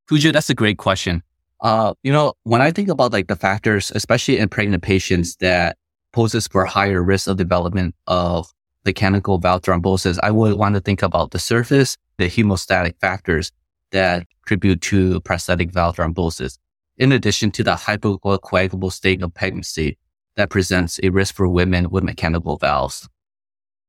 Pooja, 0.09 0.33
that's 0.33 0.49
a 0.49 0.55
great 0.55 0.79
question. 0.79 1.23
Uh, 1.61 1.95
you 2.03 2.13
know, 2.13 2.35
when 2.45 2.63
I 2.63 2.71
think 2.71 2.89
about 2.89 3.13
like 3.13 3.27
the 3.27 3.37
factors, 3.37 3.91
especially 3.95 4.39
in 4.39 4.49
pregnant 4.49 4.83
patients 4.83 5.37
that 5.37 5.77
poses 6.13 6.47
for 6.47 6.65
higher 6.65 7.03
risk 7.03 7.29
of 7.29 7.37
development 7.37 7.95
of 8.07 8.51
mechanical 8.89 9.39
valve 9.39 9.61
thrombosis, 9.61 10.19
I 10.23 10.31
would 10.31 10.55
want 10.57 10.75
to 10.75 10.81
think 10.81 11.03
about 11.03 11.33
the 11.33 11.39
surface, 11.39 11.95
the 12.17 12.25
hemostatic 12.25 12.99
factors 13.01 13.53
that 13.93 14.27
contribute 14.47 14.81
to 14.83 15.21
prosthetic 15.21 15.71
valve 15.73 15.97
thrombosis, 15.97 16.57
in 16.97 17.13
addition 17.13 17.51
to 17.51 17.63
the 17.63 17.75
hypercoagulable 17.75 18.91
state 18.91 19.23
of 19.23 19.35
pregnancy 19.35 19.99
that 20.37 20.49
presents 20.49 20.99
a 21.03 21.11
risk 21.11 21.35
for 21.35 21.47
women 21.49 21.91
with 21.91 22.03
mechanical 22.03 22.57
valves. 22.57 23.07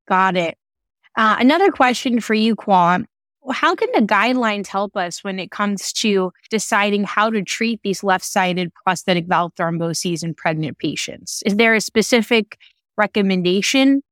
Got 0.08 0.36
it. 0.36 0.58
Uh, 1.16 1.38
another 1.40 1.72
question 1.72 2.20
for 2.20 2.34
you, 2.34 2.56
Khoa 2.56 3.06
how 3.52 3.74
can 3.74 3.90
the 3.94 4.02
guidelines 4.02 4.68
help 4.68 4.96
us 4.98 5.24
when 5.24 5.40
it 5.40 5.50
comes 5.50 5.94
to 5.94 6.32
deciding 6.50 7.06
how 7.06 7.30
to 7.30 7.42
treat 7.42 7.82
these 7.84 8.04
left 8.04 8.26
sided 8.26 8.72
prosthetic 8.74 9.26
valve 9.28 9.54
thromboses 9.56 10.24
in 10.24 10.34
pregnant 10.34 10.78
patients? 10.78 11.42
Is 11.46 11.56
there 11.56 11.74
a 11.74 11.82
specific 11.82 12.58
recommendation? 12.98 14.04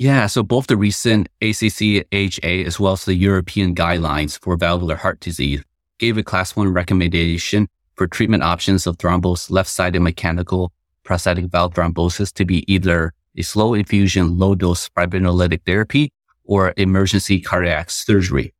Yeah, 0.00 0.28
so 0.28 0.42
both 0.42 0.66
the 0.66 0.78
recent 0.78 1.28
ACC/AHA 1.42 2.64
as 2.64 2.80
well 2.80 2.94
as 2.94 3.04
the 3.04 3.14
European 3.14 3.74
guidelines 3.74 4.40
for 4.40 4.56
valvular 4.56 4.96
heart 4.96 5.20
disease 5.20 5.62
gave 5.98 6.16
a 6.16 6.22
class 6.22 6.56
one 6.56 6.72
recommendation 6.72 7.68
for 7.96 8.06
treatment 8.06 8.42
options 8.42 8.86
of 8.86 8.96
thrombosed 8.96 9.50
left 9.50 9.68
sided 9.68 10.00
mechanical 10.00 10.72
prosthetic 11.04 11.50
valve 11.50 11.74
thrombosis 11.74 12.32
to 12.32 12.46
be 12.46 12.64
either 12.72 13.12
a 13.36 13.42
slow 13.42 13.74
infusion, 13.74 14.38
low 14.38 14.54
dose 14.54 14.88
fibrinolytic 14.96 15.66
therapy 15.66 16.10
or 16.44 16.72
emergency 16.78 17.38
cardiac 17.38 17.90
surgery. 17.90 18.54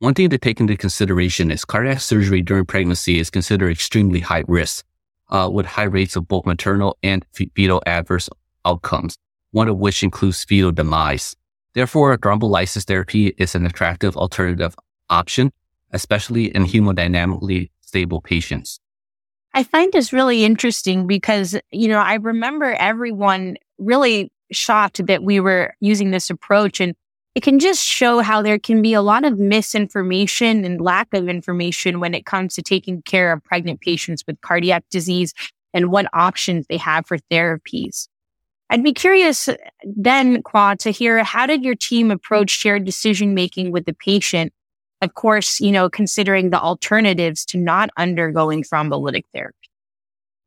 One 0.00 0.12
thing 0.12 0.28
to 0.28 0.36
take 0.36 0.60
into 0.60 0.76
consideration 0.76 1.50
is 1.50 1.64
cardiac 1.64 2.00
surgery 2.00 2.42
during 2.42 2.66
pregnancy 2.66 3.18
is 3.18 3.30
considered 3.30 3.70
extremely 3.70 4.20
high 4.20 4.44
risk, 4.46 4.84
uh, 5.30 5.48
with 5.50 5.64
high 5.64 5.84
rates 5.84 6.16
of 6.16 6.28
both 6.28 6.44
maternal 6.44 6.98
and 7.02 7.24
fetal 7.32 7.82
adverse 7.86 8.28
outcomes, 8.66 9.16
one 9.52 9.68
of 9.68 9.78
which 9.78 10.02
includes 10.02 10.44
fetal 10.44 10.72
demise. 10.72 11.36
Therefore, 11.74 12.18
thrombolysis 12.18 12.84
therapy 12.84 13.28
is 13.38 13.54
an 13.54 13.64
attractive 13.64 14.16
alternative 14.16 14.74
option, 15.08 15.52
especially 15.92 16.54
in 16.54 16.64
hemodynamically 16.64 17.70
stable 17.80 18.20
patients. 18.20 18.80
I 19.54 19.64
find 19.64 19.92
this 19.92 20.12
really 20.12 20.44
interesting 20.44 21.06
because, 21.06 21.56
you 21.70 21.88
know, 21.88 21.98
I 21.98 22.14
remember 22.14 22.74
everyone 22.78 23.56
really 23.78 24.32
shocked 24.50 25.06
that 25.06 25.22
we 25.22 25.40
were 25.40 25.74
using 25.80 26.10
this 26.10 26.30
approach. 26.30 26.80
And 26.80 26.94
it 27.34 27.42
can 27.42 27.58
just 27.58 27.84
show 27.84 28.20
how 28.20 28.42
there 28.42 28.58
can 28.58 28.82
be 28.82 28.94
a 28.94 29.02
lot 29.02 29.24
of 29.24 29.38
misinformation 29.38 30.64
and 30.64 30.80
lack 30.80 31.12
of 31.14 31.28
information 31.28 32.00
when 32.00 32.14
it 32.14 32.26
comes 32.26 32.54
to 32.54 32.62
taking 32.62 33.02
care 33.02 33.32
of 33.32 33.44
pregnant 33.44 33.80
patients 33.80 34.24
with 34.26 34.40
cardiac 34.40 34.84
disease 34.90 35.34
and 35.74 35.90
what 35.90 36.06
options 36.12 36.66
they 36.68 36.76
have 36.76 37.06
for 37.06 37.18
therapies. 37.30 38.08
I'd 38.72 38.82
be 38.82 38.94
curious 38.94 39.50
then, 39.84 40.42
Khoa, 40.42 40.78
to 40.78 40.90
hear 40.90 41.22
how 41.22 41.44
did 41.44 41.62
your 41.62 41.74
team 41.74 42.10
approach 42.10 42.48
shared 42.48 42.86
decision 42.86 43.34
making 43.34 43.70
with 43.70 43.84
the 43.84 43.92
patient? 43.92 44.50
Of 45.02 45.12
course, 45.12 45.60
you 45.60 45.70
know, 45.70 45.90
considering 45.90 46.48
the 46.48 46.58
alternatives 46.58 47.44
to 47.46 47.58
not 47.58 47.90
undergoing 47.98 48.62
thrombolytic 48.62 49.24
therapy. 49.34 49.68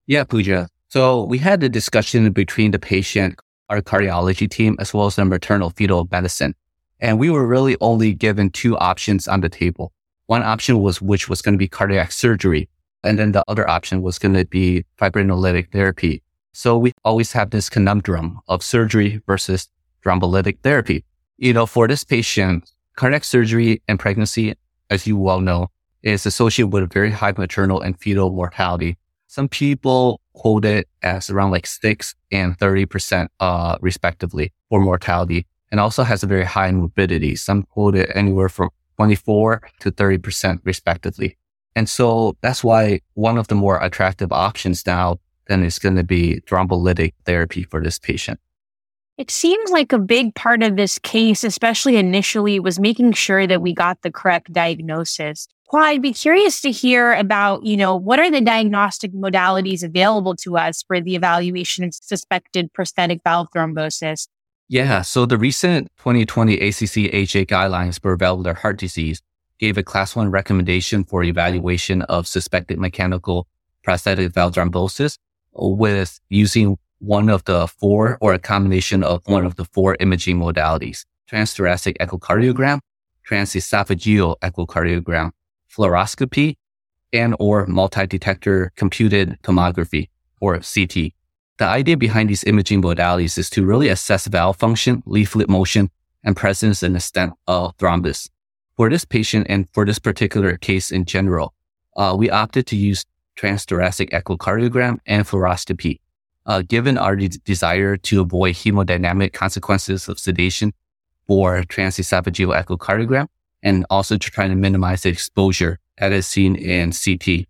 Yeah, 0.08 0.24
Pooja. 0.24 0.70
So 0.88 1.24
we 1.26 1.38
had 1.38 1.62
a 1.62 1.70
discussion 1.70 2.32
between 2.32 2.72
the 2.72 2.80
patient, 2.80 3.40
our 3.70 3.80
cardiology 3.80 4.50
team, 4.50 4.76
as 4.80 4.92
well 4.92 5.06
as 5.06 5.18
the 5.18 5.26
maternal 5.26 5.70
fetal 5.70 6.08
medicine. 6.12 6.56
And 7.00 7.20
we 7.20 7.30
were 7.30 7.46
really 7.46 7.78
only 7.80 8.16
given 8.16 8.50
two 8.50 8.76
options 8.80 9.28
on 9.28 9.42
the 9.42 9.50
table. 9.50 9.94
One 10.26 10.42
option 10.42 10.80
was, 10.80 11.00
which 11.00 11.30
was 11.30 11.44
going 11.44 11.54
to 11.54 11.60
be 11.60 11.68
cardiac 11.68 12.12
surgery. 12.12 12.70
And 13.04 13.20
then 13.20 13.34
the 13.34 13.44
other 13.48 13.70
option 13.70 14.02
was 14.02 14.18
going 14.18 14.34
to 14.34 14.46
be 14.46 14.84
fibrinolytic 15.00 15.72
therapy. 15.72 16.24
So 16.56 16.78
we 16.78 16.94
always 17.04 17.34
have 17.34 17.50
this 17.50 17.70
conundrum 17.70 18.40
of 18.48 18.64
surgery 18.64 19.22
versus 19.28 19.68
thrombolytic 20.06 20.60
therapy. 20.64 21.04
You 21.36 21.52
know, 21.52 21.66
for 21.66 21.86
this 21.86 22.06
patient, 22.06 22.72
cardiac 22.96 23.26
surgery 23.26 23.82
and 23.90 24.00
pregnancy, 24.00 24.56
as 24.90 25.06
you 25.06 25.18
well 25.18 25.42
know, 25.42 25.68
is 26.02 26.26
associated 26.26 26.72
with 26.72 26.84
a 26.84 26.88
very 26.88 27.12
high 27.12 27.34
maternal 27.38 27.82
and 27.82 28.00
fetal 28.00 28.32
mortality. 28.32 28.98
Some 29.28 29.50
people 29.50 30.22
quote 30.32 30.64
it 30.64 30.88
as 31.02 31.30
around 31.30 31.52
like 31.52 31.68
six 31.68 32.16
and 32.32 32.58
30%, 32.58 33.28
uh, 33.42 33.78
respectively 33.82 34.54
for 34.70 34.80
mortality 34.80 35.46
and 35.72 35.82
also 35.82 36.04
has 36.04 36.24
a 36.24 36.28
very 36.28 36.46
high 36.46 36.72
morbidity. 36.72 37.36
Some 37.36 37.64
quote 37.64 37.96
it 37.96 38.10
anywhere 38.16 38.48
from 38.48 38.70
24 38.96 39.62
to 39.82 39.92
30% 39.92 40.62
respectively. 40.64 41.38
And 41.76 41.90
so 41.90 42.38
that's 42.40 42.64
why 42.64 43.02
one 43.16 43.38
of 43.38 43.50
the 43.50 43.56
more 43.56 43.84
attractive 43.84 44.32
options 44.32 44.86
now 44.88 45.20
then 45.48 45.64
it's 45.64 45.80
going 45.80 45.96
to 45.96 46.04
be 46.04 46.42
thrombolytic 46.48 47.14
therapy 47.26 47.64
for 47.64 47.82
this 47.84 48.00
patient. 48.00 48.40
It 49.18 49.32
seems 49.32 49.72
like 49.72 49.94
a 49.94 50.00
big 50.00 50.36
part 50.36 50.62
of 50.62 50.76
this 50.76 51.00
case, 51.00 51.44
especially 51.44 51.96
initially, 51.96 52.60
was 52.60 52.80
making 52.80 53.14
sure 53.14 53.48
that 53.48 53.62
we 53.62 53.74
got 53.74 54.02
the 54.02 54.12
correct 54.12 54.52
diagnosis. 54.52 55.48
Well, 55.72 55.84
I'd 55.84 56.02
be 56.02 56.14
curious 56.14 56.62
to 56.62 56.72
hear 56.72 57.14
about, 57.14 57.66
you 57.66 57.78
know, 57.78 57.96
what 57.96 58.20
are 58.20 58.30
the 58.30 58.42
diagnostic 58.42 59.14
modalities 59.14 59.84
available 59.84 60.36
to 60.38 60.58
us 60.58 60.84
for 60.84 61.00
the 61.00 61.16
evaluation 61.16 61.86
of 61.86 61.94
suspected 61.94 62.72
prosthetic 62.74 63.22
valve 63.24 63.48
thrombosis? 63.56 64.28
Yeah. 64.68 65.02
So 65.02 65.26
the 65.26 65.38
recent 65.38 65.90
2020 65.98 66.56
ACC/AHA 66.56 67.46
guidelines 67.46 68.02
for 68.02 68.16
valvular 68.18 68.54
heart 68.54 68.78
disease 68.78 69.22
gave 69.60 69.78
a 69.78 69.84
class 69.84 70.16
one 70.16 70.30
recommendation 70.30 71.04
for 71.04 71.24
evaluation 71.24 72.02
of 72.04 72.28
suspected 72.28 72.78
mechanical 72.80 73.48
prosthetic 73.84 74.34
valve 74.34 74.54
thrombosis 74.54 75.18
with 75.56 76.20
using 76.30 76.78
one 77.00 77.30
of 77.30 77.44
the 77.46 77.68
four 77.68 78.18
or 78.22 78.34
a 78.34 78.40
combination 78.40 79.04
of 79.04 79.22
one 79.26 79.46
of 79.46 79.56
the 79.56 79.66
four 79.66 79.96
imaging 80.00 80.40
modalities, 80.40 81.06
transthoracic 81.30 81.98
echocardiogram, 81.98 82.80
transesophageal 83.28 84.38
echocardiogram, 84.40 85.32
fluoroscopy, 85.72 86.56
and 87.14 87.36
or 87.40 87.66
multi-detector 87.68 88.72
computed 88.76 89.38
tomography 89.44 90.10
or 90.42 90.60
CT. 90.60 91.14
The 91.58 91.66
idea 91.66 91.96
behind 91.96 92.30
these 92.30 92.44
imaging 92.44 92.82
modalities 92.82 93.38
is 93.38 93.50
to 93.52 93.66
really 93.66 93.88
assess 93.88 94.28
valve 94.28 94.58
function, 94.58 95.02
leaflet 95.06 95.50
motion, 95.50 95.90
and 96.24 96.36
presence 96.36 96.84
and 96.84 96.96
extent 96.96 97.34
of 97.48 97.78
thrombus. 97.78 98.30
For 98.76 98.90
this 98.90 99.06
patient 99.06 99.48
and 99.50 99.68
for 99.74 99.86
this 99.86 100.00
particular 100.00 100.58
case 100.58 100.92
in 100.92 101.06
general, 101.06 101.54
uh, 101.96 102.14
we 102.18 102.30
opted 102.30 102.68
to 102.68 102.76
use 102.76 103.06
transthoracic 103.36 104.10
echocardiogram 104.12 105.00
and 105.06 105.26
fluoroscopy. 105.26 106.00
Uh, 106.46 106.62
given 106.62 106.98
our 106.98 107.16
de- 107.16 107.28
desire 107.28 107.98
to 107.98 108.22
avoid 108.22 108.54
hemodynamic 108.54 109.34
consequences 109.34 110.08
of 110.08 110.20
sedation 110.20 110.72
for 111.28 111.64
transesophageal 111.64 112.64
echocardiogram, 112.64 113.28
and 113.64 113.86
also 113.90 114.16
to 114.16 114.30
try 114.30 114.48
to 114.48 114.56
minimize 114.56 115.02
the 115.02 115.10
exposure 115.10 115.80
that 115.98 116.12
is 116.12 116.28
seen 116.28 116.56
in 116.56 116.92
CT. 116.92 117.48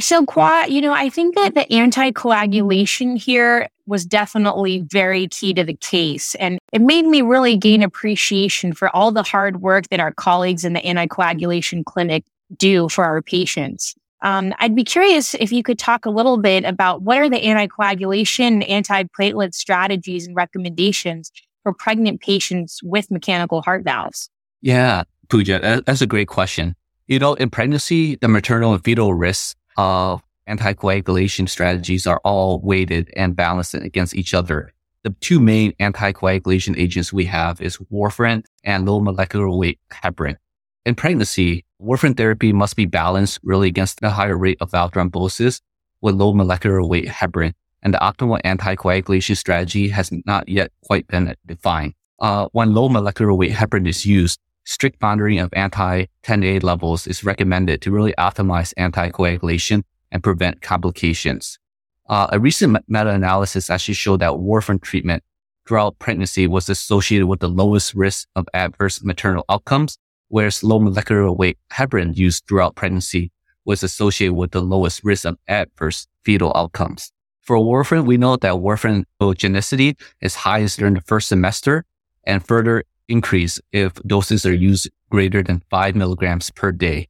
So, 0.00 0.24
Khoa, 0.24 0.68
you 0.68 0.80
know, 0.80 0.94
I 0.94 1.10
think 1.10 1.34
that 1.34 1.54
the 1.54 1.66
anticoagulation 1.70 3.18
here 3.18 3.68
was 3.86 4.06
definitely 4.06 4.80
very 4.80 5.28
key 5.28 5.52
to 5.52 5.62
the 5.62 5.74
case. 5.74 6.34
And 6.36 6.58
it 6.72 6.80
made 6.80 7.04
me 7.04 7.20
really 7.20 7.58
gain 7.58 7.82
appreciation 7.82 8.72
for 8.72 8.94
all 8.96 9.12
the 9.12 9.22
hard 9.22 9.60
work 9.60 9.88
that 9.88 10.00
our 10.00 10.12
colleagues 10.12 10.64
in 10.64 10.72
the 10.72 10.80
anticoagulation 10.80 11.84
clinic 11.84 12.24
do 12.56 12.88
for 12.88 13.04
our 13.04 13.20
patients. 13.20 13.94
Um, 14.22 14.52
I'd 14.58 14.74
be 14.74 14.84
curious 14.84 15.34
if 15.34 15.50
you 15.50 15.62
could 15.62 15.78
talk 15.78 16.04
a 16.04 16.10
little 16.10 16.36
bit 16.36 16.64
about 16.64 17.02
what 17.02 17.18
are 17.18 17.30
the 17.30 17.40
anticoagulation, 17.40 18.68
antiplatelet 18.68 19.54
strategies 19.54 20.26
and 20.26 20.36
recommendations 20.36 21.32
for 21.62 21.72
pregnant 21.72 22.20
patients 22.20 22.80
with 22.82 23.10
mechanical 23.10 23.62
heart 23.62 23.84
valves? 23.84 24.30
Yeah, 24.60 25.04
Pooja, 25.28 25.82
that's 25.86 26.02
a 26.02 26.06
great 26.06 26.28
question. 26.28 26.74
You 27.06 27.18
know, 27.18 27.34
in 27.34 27.50
pregnancy, 27.50 28.16
the 28.16 28.28
maternal 28.28 28.72
and 28.72 28.84
fetal 28.84 29.14
risks 29.14 29.56
of 29.76 30.22
anticoagulation 30.48 31.48
strategies 31.48 32.06
are 32.06 32.20
all 32.24 32.60
weighted 32.60 33.10
and 33.16 33.34
balanced 33.34 33.74
against 33.74 34.14
each 34.14 34.34
other. 34.34 34.72
The 35.02 35.14
two 35.20 35.40
main 35.40 35.72
anticoagulation 35.80 36.76
agents 36.78 37.12
we 37.12 37.24
have 37.24 37.60
is 37.60 37.78
warfarin 37.90 38.44
and 38.64 38.86
low 38.86 39.00
molecular 39.00 39.48
weight 39.48 39.78
heparin. 39.90 40.36
In 40.86 40.94
pregnancy, 40.94 41.66
warfarin 41.80 42.16
therapy 42.16 42.54
must 42.54 42.74
be 42.74 42.86
balanced 42.86 43.38
really 43.42 43.68
against 43.68 44.00
the 44.00 44.10
higher 44.10 44.36
rate 44.36 44.56
of 44.62 44.70
valve 44.70 44.92
thrombosis 44.92 45.60
with 46.00 46.14
low 46.14 46.32
molecular 46.32 46.82
weight 46.82 47.06
heparin. 47.06 47.52
And 47.82 47.92
the 47.92 47.98
optimal 47.98 48.40
anticoagulation 48.42 49.36
strategy 49.36 49.88
has 49.88 50.10
not 50.24 50.48
yet 50.48 50.72
quite 50.84 51.06
been 51.06 51.34
defined. 51.46 51.94
Uh, 52.18 52.48
when 52.52 52.74
low 52.74 52.88
molecular 52.88 53.34
weight 53.34 53.52
heparin 53.52 53.86
is 53.86 54.06
used, 54.06 54.40
strict 54.64 55.00
monitoring 55.02 55.38
of 55.38 55.50
anti-10A 55.52 56.62
levels 56.62 57.06
is 57.06 57.24
recommended 57.24 57.82
to 57.82 57.90
really 57.90 58.14
optimize 58.18 58.74
anticoagulation 58.78 59.82
and 60.10 60.22
prevent 60.22 60.62
complications. 60.62 61.58
Uh, 62.08 62.26
a 62.32 62.40
recent 62.40 62.72
meta-analysis 62.88 63.70
actually 63.70 63.94
showed 63.94 64.20
that 64.20 64.32
warfarin 64.32 64.80
treatment 64.80 65.22
throughout 65.66 65.98
pregnancy 65.98 66.46
was 66.46 66.68
associated 66.68 67.26
with 67.26 67.40
the 67.40 67.48
lowest 67.48 67.94
risk 67.94 68.28
of 68.34 68.48
adverse 68.54 69.02
maternal 69.04 69.44
outcomes, 69.48 69.98
whereas 70.30 70.64
low 70.64 70.78
molecular 70.78 71.30
weight 71.30 71.58
heparin 71.72 72.16
used 72.16 72.44
throughout 72.48 72.76
pregnancy 72.76 73.30
was 73.64 73.82
associated 73.82 74.34
with 74.34 74.52
the 74.52 74.62
lowest 74.62 75.04
risk 75.04 75.26
of 75.26 75.36
adverse 75.46 76.06
fetal 76.24 76.52
outcomes. 76.56 77.12
For 77.42 77.56
warfarin, 77.58 78.06
we 78.06 78.16
know 78.16 78.36
that 78.36 78.54
warfarin 78.54 79.04
genicity 79.20 80.00
is 80.20 80.34
highest 80.36 80.78
during 80.78 80.94
the 80.94 81.00
first 81.02 81.28
semester 81.28 81.84
and 82.24 82.46
further 82.46 82.84
increase 83.08 83.60
if 83.72 83.94
doses 84.06 84.46
are 84.46 84.54
used 84.54 84.88
greater 85.10 85.42
than 85.42 85.62
five 85.68 85.96
milligrams 85.96 86.50
per 86.50 86.70
day. 86.70 87.08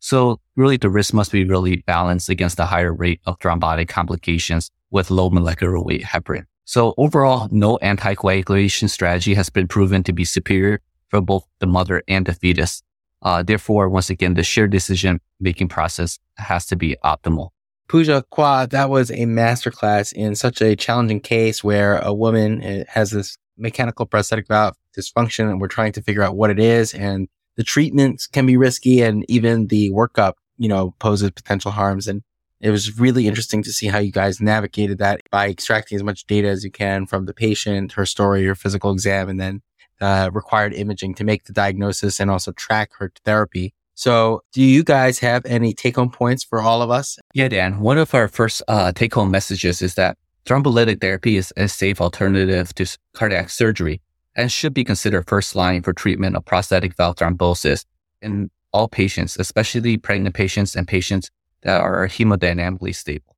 So 0.00 0.40
really 0.56 0.78
the 0.78 0.88
risk 0.88 1.14
must 1.14 1.30
be 1.30 1.44
really 1.44 1.76
balanced 1.86 2.28
against 2.28 2.56
the 2.56 2.66
higher 2.66 2.92
rate 2.92 3.20
of 3.26 3.38
thrombotic 3.38 3.88
complications 3.88 4.70
with 4.90 5.10
low 5.10 5.30
molecular 5.30 5.78
weight 5.78 6.02
heparin. 6.02 6.46
So 6.64 6.94
overall, 6.96 7.48
no 7.50 7.78
anticoagulation 7.82 8.88
strategy 8.88 9.34
has 9.34 9.50
been 9.50 9.68
proven 9.68 10.02
to 10.04 10.12
be 10.12 10.24
superior 10.24 10.80
for 11.12 11.20
both 11.20 11.46
the 11.58 11.66
mother 11.66 12.02
and 12.08 12.24
the 12.24 12.32
fetus. 12.32 12.82
Uh, 13.20 13.42
therefore, 13.42 13.88
once 13.88 14.08
again, 14.08 14.32
the 14.34 14.42
shared 14.42 14.70
decision 14.70 15.20
making 15.38 15.68
process 15.68 16.18
has 16.38 16.64
to 16.66 16.74
be 16.74 16.96
optimal. 17.04 17.50
Pooja 17.86 18.24
Khoa, 18.32 18.70
that 18.70 18.88
was 18.88 19.10
a 19.10 19.26
masterclass 19.26 20.12
in 20.14 20.34
such 20.34 20.62
a 20.62 20.74
challenging 20.74 21.20
case 21.20 21.62
where 21.62 21.98
a 21.98 22.14
woman 22.14 22.62
eh, 22.62 22.84
has 22.88 23.10
this 23.10 23.36
mechanical 23.58 24.06
prosthetic 24.06 24.48
valve 24.48 24.74
dysfunction 24.96 25.50
and 25.50 25.60
we're 25.60 25.68
trying 25.68 25.92
to 25.92 26.02
figure 26.02 26.22
out 26.22 26.34
what 26.34 26.48
it 26.48 26.58
is 26.58 26.94
and 26.94 27.28
the 27.56 27.62
treatments 27.62 28.26
can 28.26 28.46
be 28.46 28.56
risky 28.56 29.02
and 29.02 29.26
even 29.28 29.66
the 29.66 29.90
workup, 29.90 30.34
you 30.56 30.68
know, 30.68 30.94
poses 30.98 31.30
potential 31.32 31.70
harms. 31.70 32.06
And 32.08 32.22
it 32.60 32.70
was 32.70 32.98
really 32.98 33.28
interesting 33.28 33.62
to 33.64 33.72
see 33.72 33.88
how 33.88 33.98
you 33.98 34.10
guys 34.10 34.40
navigated 34.40 34.96
that 34.98 35.20
by 35.30 35.50
extracting 35.50 35.96
as 35.96 36.02
much 36.02 36.24
data 36.26 36.48
as 36.48 36.64
you 36.64 36.70
can 36.70 37.04
from 37.06 37.26
the 37.26 37.34
patient, 37.34 37.92
her 37.92 38.06
story, 38.06 38.46
her 38.46 38.54
physical 38.54 38.90
exam, 38.90 39.28
and 39.28 39.38
then 39.38 39.60
uh, 40.02 40.30
required 40.32 40.74
imaging 40.74 41.14
to 41.14 41.24
make 41.24 41.44
the 41.44 41.52
diagnosis 41.52 42.20
and 42.20 42.30
also 42.30 42.52
track 42.52 42.90
her 42.98 43.12
therapy. 43.24 43.72
So, 43.94 44.42
do 44.52 44.62
you 44.62 44.82
guys 44.82 45.18
have 45.20 45.44
any 45.46 45.74
take 45.74 45.96
home 45.96 46.10
points 46.10 46.42
for 46.42 46.60
all 46.60 46.82
of 46.82 46.90
us? 46.90 47.18
Yeah, 47.34 47.48
Dan. 47.48 47.80
One 47.80 47.98
of 47.98 48.14
our 48.14 48.26
first 48.26 48.62
uh, 48.66 48.92
take 48.92 49.14
home 49.14 49.30
messages 49.30 49.80
is 49.80 49.94
that 49.94 50.16
thrombolytic 50.44 51.00
therapy 51.00 51.36
is 51.36 51.52
a 51.56 51.68
safe 51.68 52.00
alternative 52.00 52.74
to 52.74 52.86
cardiac 53.14 53.48
surgery 53.48 54.00
and 54.34 54.50
should 54.50 54.74
be 54.74 54.82
considered 54.82 55.28
first 55.28 55.54
line 55.54 55.82
for 55.82 55.92
treatment 55.92 56.36
of 56.36 56.44
prosthetic 56.44 56.96
valve 56.96 57.16
thrombosis 57.16 57.84
in 58.22 58.50
all 58.72 58.88
patients, 58.88 59.36
especially 59.38 59.98
pregnant 59.98 60.34
patients 60.34 60.74
and 60.74 60.88
patients 60.88 61.30
that 61.62 61.80
are 61.80 62.08
hemodynamically 62.08 62.94
stable. 62.94 63.36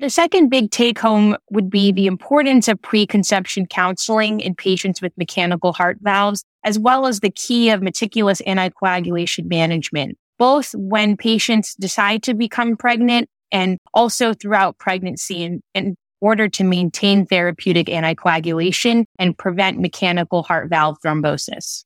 The 0.00 0.10
second 0.10 0.48
big 0.48 0.70
take 0.70 1.00
home 1.00 1.36
would 1.50 1.68
be 1.68 1.90
the 1.90 2.06
importance 2.06 2.68
of 2.68 2.80
preconception 2.80 3.66
counseling 3.66 4.38
in 4.38 4.54
patients 4.54 5.02
with 5.02 5.12
mechanical 5.18 5.72
heart 5.72 5.98
valves, 6.00 6.44
as 6.62 6.78
well 6.78 7.06
as 7.06 7.18
the 7.18 7.30
key 7.30 7.70
of 7.70 7.82
meticulous 7.82 8.40
anticoagulation 8.46 9.48
management, 9.48 10.16
both 10.38 10.72
when 10.76 11.16
patients 11.16 11.74
decide 11.74 12.22
to 12.22 12.34
become 12.34 12.76
pregnant 12.76 13.28
and 13.50 13.78
also 13.92 14.34
throughout 14.34 14.78
pregnancy 14.78 15.42
in, 15.42 15.62
and 15.74 15.96
order 16.20 16.48
to 16.48 16.62
maintain 16.62 17.26
therapeutic 17.26 17.88
anticoagulation 17.88 19.04
and 19.18 19.36
prevent 19.36 19.80
mechanical 19.80 20.44
heart 20.44 20.68
valve 20.70 20.96
thrombosis. 21.04 21.84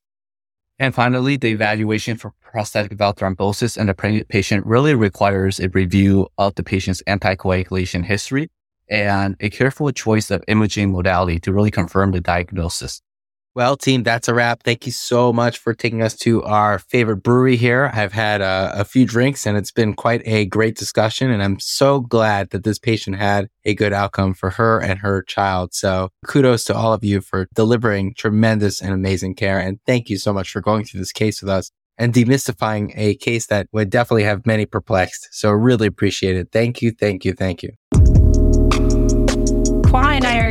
And 0.79 0.93
finally, 0.93 1.37
the 1.37 1.49
evaluation 1.49 2.17
for 2.17 2.33
prosthetic 2.41 2.93
valve 2.93 3.15
thrombosis 3.15 3.77
in 3.77 3.87
the 3.87 3.93
pregnant 3.93 4.27
patient 4.27 4.65
really 4.65 4.95
requires 4.95 5.59
a 5.59 5.69
review 5.69 6.27
of 6.37 6.55
the 6.55 6.63
patient's 6.63 7.01
anticoagulation 7.07 8.03
history 8.03 8.49
and 8.89 9.35
a 9.39 9.49
careful 9.49 9.91
choice 9.91 10.29
of 10.31 10.43
imaging 10.47 10.91
modality 10.91 11.39
to 11.39 11.53
really 11.53 11.71
confirm 11.71 12.11
the 12.11 12.21
diagnosis. 12.21 13.01
Well, 13.55 13.77
team, 13.77 14.01
that's 14.01 14.27
a 14.27 14.33
wrap. 14.33 14.63
Thank 14.63 14.87
you 14.87 14.91
so 14.91 15.31
much 15.31 15.59
for 15.59 15.75
taking 15.75 16.01
us 16.01 16.15
to 16.17 16.41
our 16.43 16.79
favorite 16.79 17.17
brewery 17.17 17.55
here. 17.55 17.91
I've 17.93 18.11
had 18.11 18.41
a, 18.41 18.71
a, 18.73 18.83
few 18.83 19.05
drinks 19.05 19.45
and 19.45 19.55
it's 19.55 19.69
been 19.69 19.93
quite 19.93 20.23
a 20.25 20.45
great 20.45 20.75
discussion. 20.75 21.29
And 21.29 21.43
I'm 21.43 21.59
so 21.59 21.99
glad 21.99 22.49
that 22.49 22.63
this 22.63 22.79
patient 22.79 23.17
had 23.17 23.49
a 23.63 23.75
good 23.75 23.93
outcome 23.93 24.33
for 24.33 24.49
her 24.51 24.79
and 24.79 24.99
her 24.99 25.21
child. 25.21 25.75
So 25.75 26.09
kudos 26.25 26.63
to 26.65 26.75
all 26.75 26.93
of 26.93 27.03
you 27.03 27.21
for 27.21 27.47
delivering 27.53 28.15
tremendous 28.17 28.81
and 28.81 28.91
amazing 28.91 29.35
care. 29.35 29.59
And 29.59 29.79
thank 29.85 30.09
you 30.09 30.17
so 30.17 30.33
much 30.33 30.49
for 30.49 30.59
going 30.59 30.85
through 30.85 31.01
this 31.01 31.11
case 31.11 31.39
with 31.39 31.49
us 31.49 31.69
and 31.99 32.11
demystifying 32.11 32.91
a 32.95 33.13
case 33.17 33.45
that 33.47 33.67
would 33.71 33.91
definitely 33.91 34.23
have 34.23 34.47
many 34.47 34.65
perplexed. 34.65 35.27
So 35.31 35.51
really 35.51 35.85
appreciate 35.85 36.35
it. 36.35 36.49
Thank 36.51 36.81
you. 36.81 36.91
Thank 36.91 37.23
you. 37.23 37.33
Thank 37.33 37.61
you. 37.61 37.73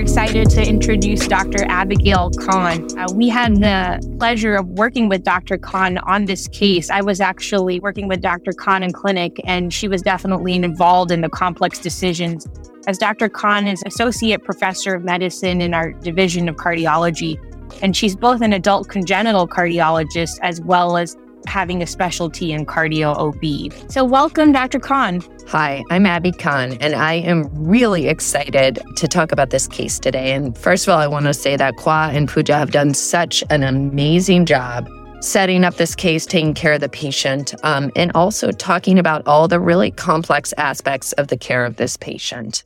Excited 0.03 0.51
to 0.51 0.69
introduce 0.69 1.29
Dr. 1.29 1.65
Abigail 1.67 2.29
Khan. 2.31 2.88
Uh, 2.99 3.07
we 3.15 3.29
had 3.29 3.55
the 3.59 4.05
pleasure 4.19 4.57
of 4.57 4.67
working 4.71 5.09
with 5.09 5.23
Dr. 5.23 5.57
Khan 5.57 5.99
on 5.99 6.25
this 6.25 6.49
case. 6.49 6.91
I 6.91 7.03
was 7.03 7.21
actually 7.21 7.79
working 7.79 8.09
with 8.09 8.21
Dr. 8.21 8.53
Khan 8.53 8.83
in 8.83 8.93
clinic, 8.93 9.41
and 9.45 9.73
she 9.73 9.87
was 9.87 10.03
definitely 10.03 10.55
involved 10.55 11.12
in 11.12 11.21
the 11.21 11.29
complex 11.29 11.79
decisions. 11.79 12.49
As 12.88 12.99
Dr. 12.99 13.29
Khan 13.29 13.69
is 13.69 13.81
associate 13.87 14.43
professor 14.43 14.97
of 14.97 15.05
medicine 15.05 15.61
in 15.61 15.73
our 15.73 15.93
division 15.93 16.49
of 16.49 16.57
cardiology, 16.57 17.38
and 17.81 17.97
she's 17.97 18.17
both 18.17 18.41
an 18.41 18.53
adult 18.53 18.88
congenital 18.88 19.47
cardiologist 19.47 20.37
as 20.43 20.61
well 20.62 20.97
as 20.97 21.17
having 21.46 21.83
a 21.83 21.87
specialty 21.87 22.52
in 22.52 22.66
cardio 22.66 23.16
OB. 23.16 23.90
So, 23.90 24.05
welcome, 24.05 24.52
Dr. 24.52 24.78
Khan. 24.78 25.22
Hi, 25.48 25.85
I'm 25.90 26.07
Abby 26.07 26.33
Khan, 26.33 26.78
and 26.81 26.94
I 26.94 27.14
am 27.14 27.48
really 27.52 28.09
excited 28.09 28.81
to 28.96 29.09
talk 29.09 29.33
about 29.33 29.50
this 29.50 29.66
case 29.66 29.98
today. 29.98 30.33
And 30.33 30.57
first 30.57 30.87
of 30.87 30.94
all, 30.94 31.00
I 31.00 31.07
want 31.07 31.26
to 31.26 31.35
say 31.35 31.57
that 31.57 31.76
Khoa 31.76 32.14
and 32.14 32.28
Pooja 32.28 32.55
have 32.55 32.70
done 32.70 32.94
such 32.94 33.44
an 33.50 33.62
amazing 33.62 34.46
job 34.46 34.88
setting 35.22 35.64
up 35.64 35.76
this 35.76 35.94
case, 35.94 36.26
taking 36.26 36.52
care 36.52 36.72
of 36.72 36.81
the 36.81 36.88
patient, 36.88 37.55
um, 37.64 37.92
and 37.94 38.11
also 38.14 38.50
talking 38.50 38.98
about 38.98 39.26
all 39.26 39.46
the 39.46 39.61
really 39.61 39.90
complex 39.90 40.52
aspects 40.59 41.12
of 41.12 41.28
the 41.28 41.37
care 41.37 41.64
of 41.64 41.76
this 41.76 41.96
patient. 41.96 42.64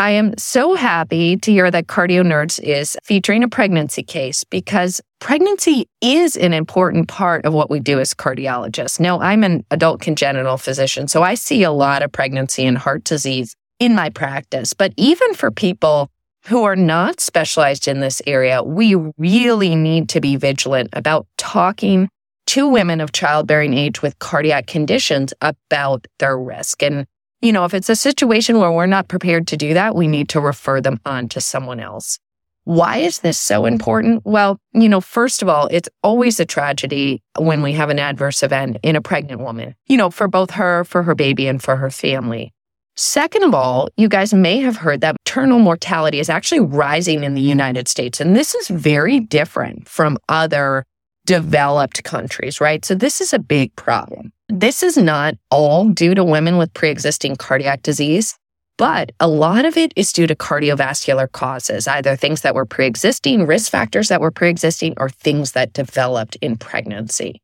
I 0.00 0.12
am 0.12 0.32
so 0.38 0.76
happy 0.76 1.36
to 1.36 1.52
hear 1.52 1.70
that 1.70 1.86
Cardio 1.86 2.22
Nerds 2.22 2.58
is 2.58 2.96
featuring 3.04 3.44
a 3.44 3.48
pregnancy 3.48 4.02
case 4.02 4.44
because 4.44 5.02
pregnancy 5.18 5.90
is 6.00 6.38
an 6.38 6.54
important 6.54 7.06
part 7.06 7.44
of 7.44 7.52
what 7.52 7.68
we 7.68 7.80
do 7.80 8.00
as 8.00 8.14
cardiologists. 8.14 8.98
Now, 8.98 9.20
I'm 9.20 9.44
an 9.44 9.62
adult 9.70 10.00
congenital 10.00 10.56
physician, 10.56 11.06
so 11.06 11.22
I 11.22 11.34
see 11.34 11.64
a 11.64 11.70
lot 11.70 12.02
of 12.02 12.12
pregnancy 12.12 12.64
and 12.64 12.78
heart 12.78 13.04
disease 13.04 13.54
in 13.78 13.94
my 13.94 14.08
practice. 14.08 14.72
But 14.72 14.94
even 14.96 15.34
for 15.34 15.50
people 15.50 16.08
who 16.46 16.64
are 16.64 16.76
not 16.76 17.20
specialized 17.20 17.86
in 17.86 18.00
this 18.00 18.22
area, 18.26 18.62
we 18.62 18.94
really 19.18 19.74
need 19.76 20.08
to 20.08 20.20
be 20.22 20.36
vigilant 20.36 20.88
about 20.94 21.26
talking 21.36 22.08
to 22.46 22.66
women 22.66 23.02
of 23.02 23.12
childbearing 23.12 23.74
age 23.74 24.00
with 24.00 24.18
cardiac 24.18 24.66
conditions 24.66 25.34
about 25.42 26.06
their 26.20 26.38
risk. 26.38 26.82
And 26.82 27.06
you 27.40 27.52
know, 27.52 27.64
if 27.64 27.74
it's 27.74 27.88
a 27.88 27.96
situation 27.96 28.58
where 28.58 28.72
we're 28.72 28.86
not 28.86 29.08
prepared 29.08 29.46
to 29.48 29.56
do 29.56 29.74
that, 29.74 29.94
we 29.94 30.06
need 30.06 30.28
to 30.30 30.40
refer 30.40 30.80
them 30.80 31.00
on 31.06 31.28
to 31.30 31.40
someone 31.40 31.80
else. 31.80 32.18
Why 32.64 32.98
is 32.98 33.20
this 33.20 33.38
so 33.38 33.64
important? 33.64 34.22
Well, 34.24 34.58
you 34.72 34.88
know, 34.88 35.00
first 35.00 35.42
of 35.42 35.48
all, 35.48 35.66
it's 35.70 35.88
always 36.02 36.38
a 36.38 36.44
tragedy 36.44 37.22
when 37.38 37.62
we 37.62 37.72
have 37.72 37.88
an 37.88 37.98
adverse 37.98 38.42
event 38.42 38.76
in 38.82 38.96
a 38.96 39.00
pregnant 39.00 39.40
woman, 39.40 39.74
you 39.86 39.96
know, 39.96 40.10
for 40.10 40.28
both 40.28 40.52
her, 40.52 40.84
for 40.84 41.02
her 41.02 41.14
baby, 41.14 41.46
and 41.48 41.62
for 41.62 41.76
her 41.76 41.90
family. 41.90 42.52
Second 42.96 43.44
of 43.44 43.54
all, 43.54 43.88
you 43.96 44.08
guys 44.08 44.34
may 44.34 44.60
have 44.60 44.76
heard 44.76 45.00
that 45.00 45.16
maternal 45.24 45.58
mortality 45.58 46.20
is 46.20 46.28
actually 46.28 46.60
rising 46.60 47.24
in 47.24 47.34
the 47.34 47.40
United 47.40 47.88
States. 47.88 48.20
And 48.20 48.36
this 48.36 48.54
is 48.54 48.68
very 48.68 49.20
different 49.20 49.88
from 49.88 50.18
other 50.28 50.84
developed 51.24 52.04
countries, 52.04 52.60
right? 52.60 52.84
So 52.84 52.94
this 52.94 53.20
is 53.20 53.32
a 53.32 53.38
big 53.38 53.74
problem. 53.74 54.32
This 54.52 54.82
is 54.82 54.96
not 54.96 55.36
all 55.52 55.88
due 55.90 56.12
to 56.16 56.24
women 56.24 56.56
with 56.56 56.74
pre 56.74 56.90
existing 56.90 57.36
cardiac 57.36 57.82
disease, 57.82 58.36
but 58.78 59.12
a 59.20 59.28
lot 59.28 59.64
of 59.64 59.76
it 59.76 59.92
is 59.94 60.12
due 60.12 60.26
to 60.26 60.34
cardiovascular 60.34 61.30
causes, 61.30 61.86
either 61.86 62.16
things 62.16 62.40
that 62.40 62.56
were 62.56 62.66
pre 62.66 62.86
existing, 62.86 63.46
risk 63.46 63.70
factors 63.70 64.08
that 64.08 64.20
were 64.20 64.32
pre 64.32 64.50
existing, 64.50 64.94
or 64.96 65.08
things 65.08 65.52
that 65.52 65.72
developed 65.72 66.36
in 66.40 66.56
pregnancy. 66.56 67.40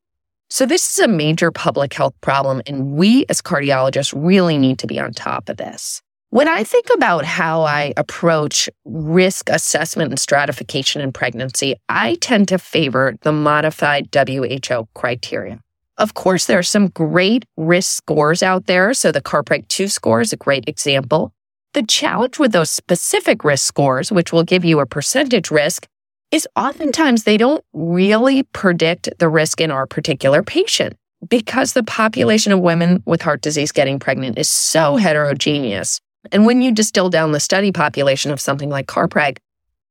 So, 0.51 0.67
this 0.67 0.91
is 0.91 0.99
a 0.99 1.07
major 1.07 1.53
public 1.53 1.95
health 1.95 2.15
problem, 2.23 2.61
and 2.67 2.95
we 2.95 3.25
as 3.29 3.41
cardiologists 3.41 4.13
really 4.17 4.59
need 4.59 4.81
to 4.81 4.89
be 4.89 4.99
on 4.99 5.13
top 5.13 5.49
of 5.49 5.59
this. 5.59 6.03
When 6.31 6.49
I 6.49 6.65
think 6.65 6.87
about 6.93 7.25
how 7.25 7.63
I 7.63 7.95
approach 7.97 8.69
risk 8.85 9.49
assessment 9.49 10.11
and 10.11 10.19
stratification 10.19 11.03
in 11.03 11.13
pregnancy, 11.13 11.77
I 11.89 12.17
tend 12.17 12.49
to 12.49 12.59
favor 12.59 13.15
the 13.23 13.31
modified 13.31 14.09
WHO 14.13 14.89
criteria. 14.95 15.61
Of 15.99 16.13
course, 16.13 16.45
there 16.45 16.59
are 16.59 16.63
some 16.63 16.89
great 16.89 17.45
risk 17.57 17.97
scores 17.97 18.43
out 18.43 18.67
there. 18.67 18.93
So 18.93 19.11
the 19.11 19.23
CarPreg 19.23 19.69
2 19.69 19.89
score 19.89 20.21
is 20.21 20.33
a 20.33 20.37
great 20.37 20.69
example. 20.69 21.33
The 21.73 21.83
challenge 21.83 22.39
with 22.39 22.53
those 22.53 22.71
specific 22.71 23.45
risk 23.45 23.67
scores, 23.67 24.13
which 24.13 24.33
will 24.33 24.43
give 24.43 24.65
you 24.65 24.81
a 24.81 24.87
percentage 24.87 25.51
risk, 25.51 25.87
is 26.31 26.49
oftentimes 26.57 27.25
they 27.25 27.37
don't 27.37 27.65
really 27.73 28.43
predict 28.43 29.09
the 29.19 29.29
risk 29.29 29.61
in 29.61 29.71
our 29.71 29.87
particular 29.87 30.43
patient 30.43 30.97
because 31.29 31.73
the 31.73 31.83
population 31.83 32.53
of 32.53 32.61
women 32.61 33.03
with 33.07 33.23
heart 33.23 33.41
disease 33.41 33.73
getting 33.73 33.99
pregnant 33.99 34.39
is 34.39 34.51
so 34.51 34.97
heterogeneous. 34.97 36.01
And 36.33 36.45
when 36.45 36.61
you 36.61 36.73
distill 36.73 37.09
down 37.09 37.33
the 37.33 37.41
study 37.41 37.73
population 37.73 38.31
of 38.31 38.41
something 38.41 38.69
like 38.69 38.87
CarPreg, 38.87 39.39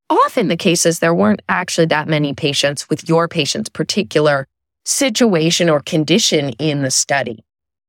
often 0.08 0.48
the 0.48 0.56
cases 0.56 1.00
there 1.00 1.14
weren't 1.14 1.42
actually 1.48 1.86
that 1.86 2.08
many 2.08 2.32
patients 2.32 2.88
with 2.88 3.08
your 3.08 3.26
patient's 3.26 3.68
particular 3.68 4.46
situation 4.86 5.68
or 5.68 5.80
condition 5.80 6.50
in 6.58 6.82
the 6.82 6.90
study. 6.90 7.44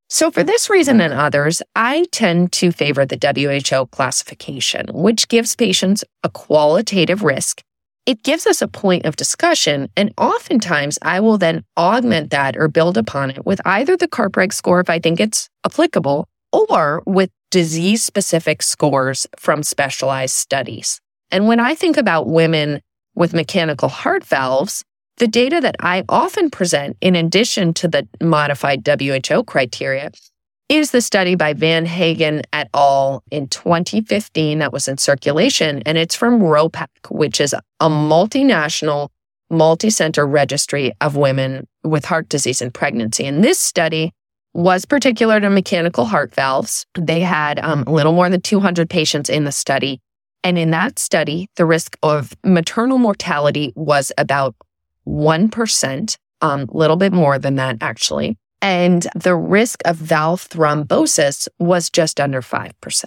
So, 0.09 0.31
for 0.31 0.41
this 0.41 0.69
reason 0.69 1.01
and 1.01 1.13
others, 1.13 1.61
I 1.75 2.05
tend 2.11 2.53
to 2.53 2.71
favor 2.71 3.05
the 3.05 3.17
WHO 3.19 3.87
classification, 3.87 4.87
which 4.93 5.27
gives 5.27 5.55
patients 5.55 6.03
a 6.23 6.29
qualitative 6.29 7.23
risk. 7.23 7.61
It 8.05 8.23
gives 8.23 8.47
us 8.47 8.61
a 8.61 8.69
point 8.69 9.05
of 9.05 9.17
discussion, 9.17 9.89
and 9.97 10.13
oftentimes 10.17 10.97
I 11.01 11.19
will 11.19 11.37
then 11.37 11.65
augment 11.75 12.31
that 12.31 12.55
or 12.55 12.69
build 12.69 12.97
upon 12.97 13.31
it 13.31 13.45
with 13.45 13.59
either 13.65 13.97
the 13.97 14.07
CarPreg 14.07 14.53
score 14.53 14.79
if 14.79 14.89
I 14.89 14.97
think 14.97 15.19
it's 15.19 15.49
applicable, 15.65 16.25
or 16.53 17.03
with 17.05 17.29
disease 17.51 18.01
specific 18.01 18.63
scores 18.63 19.27
from 19.37 19.61
specialized 19.61 20.35
studies. 20.35 21.01
And 21.31 21.47
when 21.47 21.59
I 21.59 21.75
think 21.75 21.97
about 21.97 22.29
women 22.29 22.81
with 23.13 23.33
mechanical 23.33 23.89
heart 23.89 24.23
valves, 24.23 24.85
the 25.17 25.27
data 25.27 25.59
that 25.61 25.75
I 25.79 26.03
often 26.07 26.49
present, 26.49 26.97
in 27.01 27.15
addition 27.15 27.73
to 27.75 27.87
the 27.87 28.07
modified 28.21 28.87
WHO 28.87 29.43
criteria, 29.43 30.11
is 30.69 30.91
the 30.91 31.01
study 31.01 31.35
by 31.35 31.53
Van 31.53 31.85
Hagen 31.85 32.41
et 32.53 32.69
al. 32.73 33.23
in 33.31 33.47
2015 33.47 34.59
that 34.59 34.73
was 34.73 34.87
in 34.87 34.97
circulation, 34.97 35.81
and 35.85 35.97
it's 35.97 36.15
from 36.15 36.41
ROPAC, 36.41 36.87
which 37.09 37.39
is 37.39 37.53
a 37.53 37.89
multinational, 37.89 39.09
multi 39.49 39.89
center 39.89 40.27
registry 40.27 40.91
of 41.01 41.15
women 41.15 41.67
with 41.83 42.05
heart 42.05 42.29
disease 42.29 42.61
and 42.61 42.73
pregnancy. 42.73 43.25
And 43.25 43.43
this 43.43 43.59
study 43.59 44.11
was 44.53 44.85
particular 44.85 45.39
to 45.39 45.49
mechanical 45.49 46.05
heart 46.05 46.35
valves. 46.35 46.85
They 46.95 47.21
had 47.21 47.59
um, 47.59 47.83
a 47.87 47.91
little 47.91 48.13
more 48.13 48.29
than 48.29 48.41
200 48.41 48.89
patients 48.89 49.29
in 49.29 49.45
the 49.45 49.51
study. 49.51 49.99
And 50.43 50.57
in 50.57 50.71
that 50.71 50.99
study, 50.99 51.47
the 51.55 51.65
risk 51.65 51.97
of 52.03 52.33
maternal 52.43 52.97
mortality 52.97 53.71
was 53.75 54.11
about 54.17 54.55
1%, 55.07 56.17
a 56.41 56.45
um, 56.45 56.69
little 56.71 56.97
bit 56.97 57.13
more 57.13 57.39
than 57.39 57.55
that 57.55 57.77
actually. 57.81 58.37
And 58.61 59.07
the 59.15 59.35
risk 59.35 59.81
of 59.85 59.95
valve 59.95 60.47
thrombosis 60.49 61.47
was 61.59 61.89
just 61.89 62.19
under 62.19 62.41
5%. 62.41 63.05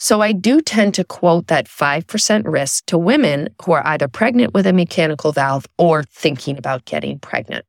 So 0.00 0.20
I 0.20 0.32
do 0.32 0.60
tend 0.60 0.94
to 0.94 1.04
quote 1.04 1.48
that 1.48 1.66
5% 1.66 2.42
risk 2.46 2.86
to 2.86 2.96
women 2.96 3.48
who 3.64 3.72
are 3.72 3.86
either 3.86 4.06
pregnant 4.06 4.54
with 4.54 4.66
a 4.66 4.72
mechanical 4.72 5.32
valve 5.32 5.66
or 5.76 6.04
thinking 6.04 6.56
about 6.56 6.84
getting 6.84 7.18
pregnant. 7.18 7.64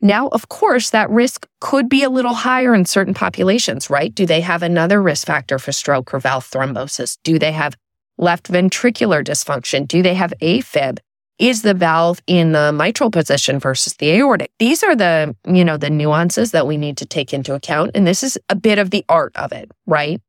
Now, 0.00 0.28
of 0.28 0.48
course, 0.48 0.90
that 0.90 1.10
risk 1.10 1.46
could 1.60 1.88
be 1.88 2.04
a 2.04 2.10
little 2.10 2.34
higher 2.34 2.74
in 2.74 2.84
certain 2.84 3.14
populations, 3.14 3.90
right? 3.90 4.14
Do 4.14 4.26
they 4.26 4.40
have 4.40 4.62
another 4.62 5.02
risk 5.02 5.26
factor 5.26 5.58
for 5.58 5.72
stroke 5.72 6.14
or 6.14 6.20
valve 6.20 6.48
thrombosis? 6.48 7.18
Do 7.22 7.38
they 7.38 7.52
have 7.52 7.76
left 8.16 8.50
ventricular 8.50 9.24
dysfunction? 9.24 9.86
Do 9.86 10.02
they 10.02 10.14
have 10.14 10.32
AFib? 10.40 10.98
Is 11.38 11.62
the 11.62 11.74
valve 11.74 12.20
in 12.26 12.52
the 12.52 12.72
mitral 12.72 13.10
position 13.10 13.58
versus 13.58 13.94
the 13.94 14.10
aortic? 14.10 14.50
These 14.58 14.82
are 14.82 14.96
the, 14.96 15.36
you 15.46 15.64
know, 15.64 15.76
the 15.76 15.90
nuances 15.90 16.50
that 16.50 16.66
we 16.66 16.76
need 16.76 16.96
to 16.98 17.06
take 17.06 17.32
into 17.32 17.54
account. 17.54 17.92
And 17.94 18.06
this 18.06 18.22
is 18.22 18.38
a 18.48 18.56
bit 18.56 18.78
of 18.78 18.90
the 18.90 19.04
art 19.08 19.36
of 19.36 19.52
it, 19.52 19.70
right? 19.86 20.20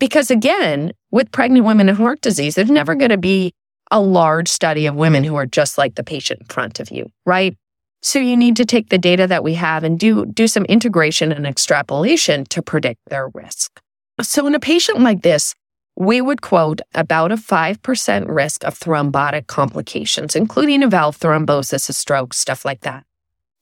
Because 0.00 0.30
again, 0.30 0.92
with 1.10 1.32
pregnant 1.32 1.66
women 1.66 1.88
and 1.88 1.98
heart 1.98 2.20
disease, 2.20 2.54
there's 2.54 2.70
never 2.70 2.94
going 2.94 3.10
to 3.10 3.18
be 3.18 3.52
a 3.90 4.00
large 4.00 4.48
study 4.48 4.86
of 4.86 4.94
women 4.94 5.24
who 5.24 5.36
are 5.36 5.46
just 5.46 5.78
like 5.78 5.94
the 5.94 6.04
patient 6.04 6.40
in 6.40 6.46
front 6.46 6.80
of 6.80 6.90
you, 6.90 7.10
right? 7.26 7.56
So 8.02 8.18
you 8.18 8.36
need 8.36 8.56
to 8.56 8.64
take 8.64 8.88
the 8.88 8.98
data 8.98 9.26
that 9.26 9.44
we 9.44 9.54
have 9.54 9.84
and 9.84 9.98
do, 9.98 10.26
do 10.26 10.46
some 10.46 10.64
integration 10.66 11.32
and 11.32 11.46
extrapolation 11.46 12.44
to 12.46 12.62
predict 12.62 13.00
their 13.08 13.28
risk. 13.28 13.80
So 14.20 14.46
in 14.46 14.54
a 14.54 14.60
patient 14.60 15.00
like 15.00 15.22
this, 15.22 15.54
we 15.96 16.20
would 16.20 16.42
quote 16.42 16.80
about 16.94 17.32
a 17.32 17.36
5% 17.36 18.24
risk 18.28 18.64
of 18.64 18.78
thrombotic 18.78 19.46
complications, 19.46 20.34
including 20.34 20.82
a 20.82 20.88
valve 20.88 21.18
thrombosis, 21.18 21.88
a 21.88 21.92
stroke, 21.92 22.34
stuff 22.34 22.64
like 22.64 22.80
that. 22.80 23.04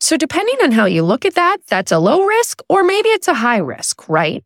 So, 0.00 0.16
depending 0.16 0.56
on 0.62 0.72
how 0.72 0.86
you 0.86 1.04
look 1.04 1.24
at 1.24 1.34
that, 1.34 1.58
that's 1.68 1.92
a 1.92 1.98
low 1.98 2.24
risk 2.24 2.60
or 2.68 2.82
maybe 2.82 3.08
it's 3.10 3.28
a 3.28 3.34
high 3.34 3.58
risk, 3.58 4.08
right? 4.08 4.42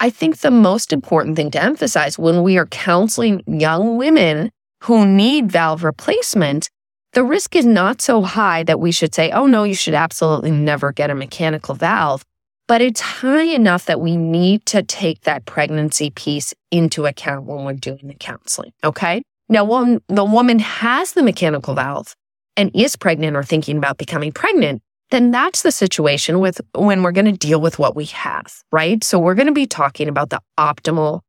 I 0.00 0.10
think 0.10 0.38
the 0.38 0.50
most 0.50 0.92
important 0.92 1.36
thing 1.36 1.50
to 1.52 1.62
emphasize 1.62 2.18
when 2.18 2.42
we 2.42 2.56
are 2.56 2.66
counseling 2.66 3.42
young 3.46 3.96
women 3.96 4.50
who 4.84 5.06
need 5.06 5.50
valve 5.50 5.84
replacement, 5.84 6.70
the 7.12 7.24
risk 7.24 7.56
is 7.56 7.66
not 7.66 8.00
so 8.00 8.22
high 8.22 8.62
that 8.64 8.80
we 8.80 8.92
should 8.92 9.14
say, 9.14 9.30
oh 9.30 9.46
no, 9.46 9.64
you 9.64 9.74
should 9.74 9.94
absolutely 9.94 10.50
never 10.50 10.92
get 10.92 11.10
a 11.10 11.14
mechanical 11.14 11.74
valve 11.74 12.24
but 12.68 12.82
it's 12.82 13.00
high 13.00 13.42
enough 13.42 13.86
that 13.86 14.00
we 14.00 14.16
need 14.16 14.64
to 14.66 14.82
take 14.82 15.22
that 15.22 15.46
pregnancy 15.46 16.10
piece 16.10 16.54
into 16.70 17.06
account 17.06 17.46
when 17.46 17.64
we're 17.64 17.72
doing 17.72 18.06
the 18.06 18.14
counseling. 18.14 18.72
Okay. 18.84 19.22
Now, 19.48 19.64
when 19.64 20.00
the 20.08 20.24
woman 20.24 20.58
has 20.58 21.12
the 21.12 21.22
mechanical 21.22 21.74
valve 21.74 22.14
and 22.56 22.70
is 22.74 22.94
pregnant 22.94 23.36
or 23.36 23.42
thinking 23.42 23.78
about 23.78 23.96
becoming 23.96 24.30
pregnant, 24.30 24.82
then 25.10 25.30
that's 25.30 25.62
the 25.62 25.72
situation 25.72 26.38
with 26.38 26.60
when 26.74 27.02
we're 27.02 27.12
going 27.12 27.24
to 27.24 27.32
deal 27.32 27.60
with 27.60 27.78
what 27.78 27.96
we 27.96 28.04
have, 28.06 28.62
right? 28.70 29.02
So 29.02 29.18
we're 29.18 29.34
going 29.34 29.46
to 29.46 29.52
be 29.52 29.66
talking 29.66 30.06
about 30.06 30.28
the 30.28 30.42
optimal 30.58 31.22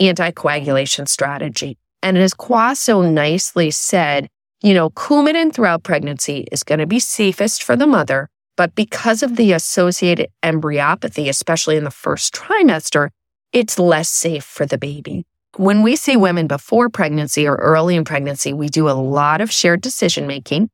anticoagulation 0.00 1.08
strategy. 1.08 1.76
And 2.00 2.16
as 2.16 2.34
Khoa 2.34 2.76
so 2.76 3.02
nicely 3.02 3.72
said, 3.72 4.28
you 4.62 4.72
know, 4.72 4.90
Coumadin 4.90 5.52
throughout 5.52 5.82
pregnancy 5.82 6.46
is 6.52 6.62
going 6.62 6.78
to 6.78 6.86
be 6.86 7.00
safest 7.00 7.64
for 7.64 7.74
the 7.74 7.88
mother 7.88 8.28
but 8.56 8.74
because 8.74 9.22
of 9.22 9.36
the 9.36 9.52
associated 9.52 10.28
embryopathy, 10.42 11.28
especially 11.28 11.76
in 11.76 11.84
the 11.84 11.90
first 11.90 12.34
trimester, 12.34 13.10
it's 13.52 13.78
less 13.78 14.08
safe 14.08 14.44
for 14.44 14.66
the 14.66 14.78
baby. 14.78 15.26
When 15.56 15.82
we 15.82 15.94
see 15.94 16.16
women 16.16 16.46
before 16.46 16.88
pregnancy 16.88 17.46
or 17.46 17.54
early 17.56 17.94
in 17.94 18.04
pregnancy, 18.04 18.52
we 18.52 18.68
do 18.68 18.88
a 18.88 18.92
lot 18.92 19.40
of 19.40 19.52
shared 19.52 19.80
decision 19.80 20.26
making. 20.26 20.70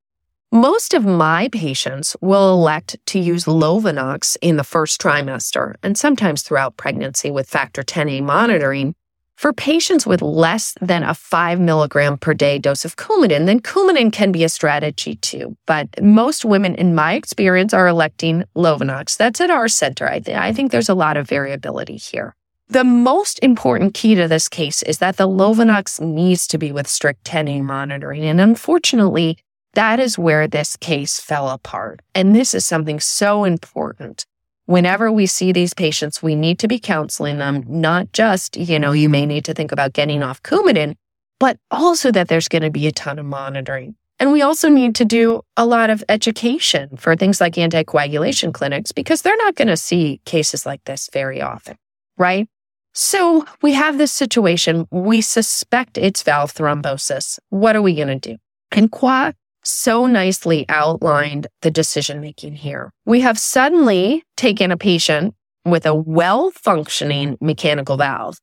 Most 0.53 0.95
of 0.95 1.05
my 1.05 1.49
patients 1.53 2.17
will 2.21 2.53
elect 2.53 2.97
to 3.07 3.19
use 3.19 3.45
Lovenox 3.45 4.37
in 4.41 4.57
the 4.57 4.65
first 4.65 5.01
trimester 5.01 5.75
and 5.83 5.97
sometimes 5.97 6.43
throughout 6.43 6.77
pregnancy 6.77 7.31
with 7.31 7.49
factor 7.49 7.83
10A 7.83 8.23
monitoring 8.23 8.95
For 9.41 9.55
patients 9.55 10.07
with 10.07 10.21
less 10.21 10.75
than 10.83 11.03
a 11.03 11.15
five 11.15 11.59
milligram 11.59 12.19
per 12.19 12.35
day 12.35 12.59
dose 12.59 12.85
of 12.85 12.97
Coumadin, 12.97 13.47
then 13.47 13.61
Coumadin 13.61 14.13
can 14.13 14.33
be 14.33 14.45
a 14.45 14.51
strategy 14.51 15.17
too. 15.17 15.57
But 15.65 15.89
most 16.03 16.45
women, 16.45 16.75
in 16.75 16.95
my 16.95 17.15
experience, 17.15 17.73
are 17.73 17.89
electing 17.89 18.45
Lovenox. 18.55 19.17
That's 19.17 19.41
at 19.41 19.49
our 19.49 19.67
center. 19.67 20.07
I, 20.07 20.19
th- 20.19 20.37
I 20.37 20.53
think 20.53 20.73
there's 20.73 20.91
a 20.91 20.95
lot 20.95 21.17
of 21.17 21.27
variability 21.27 21.97
here. 21.97 22.37
The 22.69 22.85
most 22.85 23.39
important 23.43 23.95
key 23.95 24.15
to 24.17 24.29
this 24.29 24.47
case 24.47 24.83
is 24.83 24.99
that 24.99 25.17
the 25.17 25.27
Lovenox 25.27 26.03
needs 26.03 26.47
to 26.49 26.59
be 26.59 26.71
with 26.71 26.87
strict 26.87 27.25
10A 27.25 27.63
monitoring. 27.63 28.25
And 28.25 28.43
unfortunately, 28.43 29.39
that 29.73 29.99
is 29.99 30.19
where 30.19 30.49
this 30.49 30.77
case 30.77 31.19
fell 31.19 31.49
apart. 31.49 32.01
And 32.15 32.37
this 32.37 32.53
is 32.53 32.67
something 32.67 33.01
so 33.01 33.45
important 33.45 34.27
whenever 34.71 35.11
we 35.11 35.27
see 35.27 35.51
these 35.51 35.75
patients, 35.75 36.23
we 36.23 36.37
need 36.37 36.57
to 36.61 36.69
be 36.69 36.79
counseling 36.79 37.39
them, 37.39 37.65
not 37.67 38.13
just, 38.13 38.57
you 38.57 38.79
know, 38.79 38.93
you 38.93 39.09
may 39.09 39.27
need 39.27 39.45
to 39.45 39.53
think 39.53 39.73
about 39.73 39.93
getting 39.93 40.23
off 40.23 40.41
Coumadin, 40.45 40.95
but 41.41 41.59
also 41.73 42.13
that 42.13 42.29
there's 42.29 42.47
going 42.47 42.63
to 42.63 42.71
be 42.71 42.87
a 42.87 42.93
ton 42.93 43.19
of 43.19 43.27
monitoring. 43.27 43.97
And 44.21 44.31
we 44.31 44.43
also 44.43 44.69
need 44.69 44.95
to 44.95 45.05
do 45.05 45.43
a 45.57 45.67
lot 45.67 45.91
of 45.91 46.05
education 46.09 46.97
for 46.97 47.17
things 47.17 47.41
like 47.41 47.55
anticoagulation 47.55 48.55
clinics 48.55 48.93
because 48.93 49.23
they're 49.23 49.37
not 49.39 49.57
going 49.57 49.67
to 49.67 49.77
see 49.77 50.21
cases 50.25 50.65
like 50.65 50.85
this 50.85 51.11
very 51.13 51.43
often, 51.43 51.77
right? 52.17 52.47
So 52.95 53.47
we 53.63 53.73
have 53.73 53.99
this 53.99 54.13
situation. 54.13 54.87
We 54.93 55.21
suspect 55.21 55.99
it's 55.99 56.23
valve 56.23 56.55
thrombosis. 56.55 57.41
What 57.49 57.75
are 57.75 57.83
we 57.83 57.97
going 57.97 58.21
to 58.21 58.31
do? 58.35 58.37
And 58.71 58.89
Khoa 58.93 59.35
so 59.63 60.07
nicely 60.07 60.65
outlined 60.69 61.47
the 61.63 61.71
decision 61.71 62.21
making 62.21 62.57
here. 62.57 62.93
We 63.05 63.21
have 63.21 63.39
suddenly 63.39 64.25
taken 64.37 64.71
a 64.71 64.77
patient 64.77 65.35
with 65.65 65.87
a 65.87 65.95
well 65.95 66.51
functioning 66.51 67.37
mechanical 67.41 67.97
valve 67.97 68.39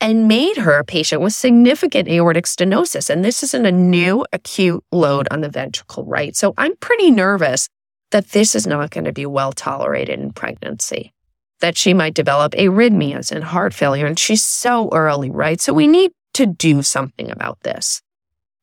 and 0.00 0.28
made 0.28 0.56
her 0.56 0.78
a 0.78 0.84
patient 0.84 1.20
with 1.20 1.34
significant 1.34 2.08
aortic 2.08 2.46
stenosis. 2.46 3.10
And 3.10 3.24
this 3.24 3.42
isn't 3.42 3.66
a 3.66 3.72
new 3.72 4.24
acute 4.32 4.82
load 4.90 5.28
on 5.30 5.42
the 5.42 5.48
ventricle, 5.48 6.04
right? 6.06 6.34
So 6.34 6.54
I'm 6.56 6.76
pretty 6.76 7.10
nervous 7.10 7.68
that 8.10 8.30
this 8.30 8.54
is 8.54 8.66
not 8.66 8.90
going 8.90 9.04
to 9.04 9.12
be 9.12 9.26
well 9.26 9.52
tolerated 9.52 10.18
in 10.18 10.32
pregnancy, 10.32 11.12
that 11.60 11.76
she 11.76 11.92
might 11.92 12.14
develop 12.14 12.52
arrhythmias 12.52 13.30
and 13.30 13.44
heart 13.44 13.74
failure. 13.74 14.06
And 14.06 14.18
she's 14.18 14.42
so 14.42 14.88
early, 14.92 15.30
right? 15.30 15.60
So 15.60 15.72
we 15.72 15.86
need 15.86 16.12
to 16.34 16.46
do 16.46 16.82
something 16.82 17.30
about 17.30 17.60
this. 17.60 18.00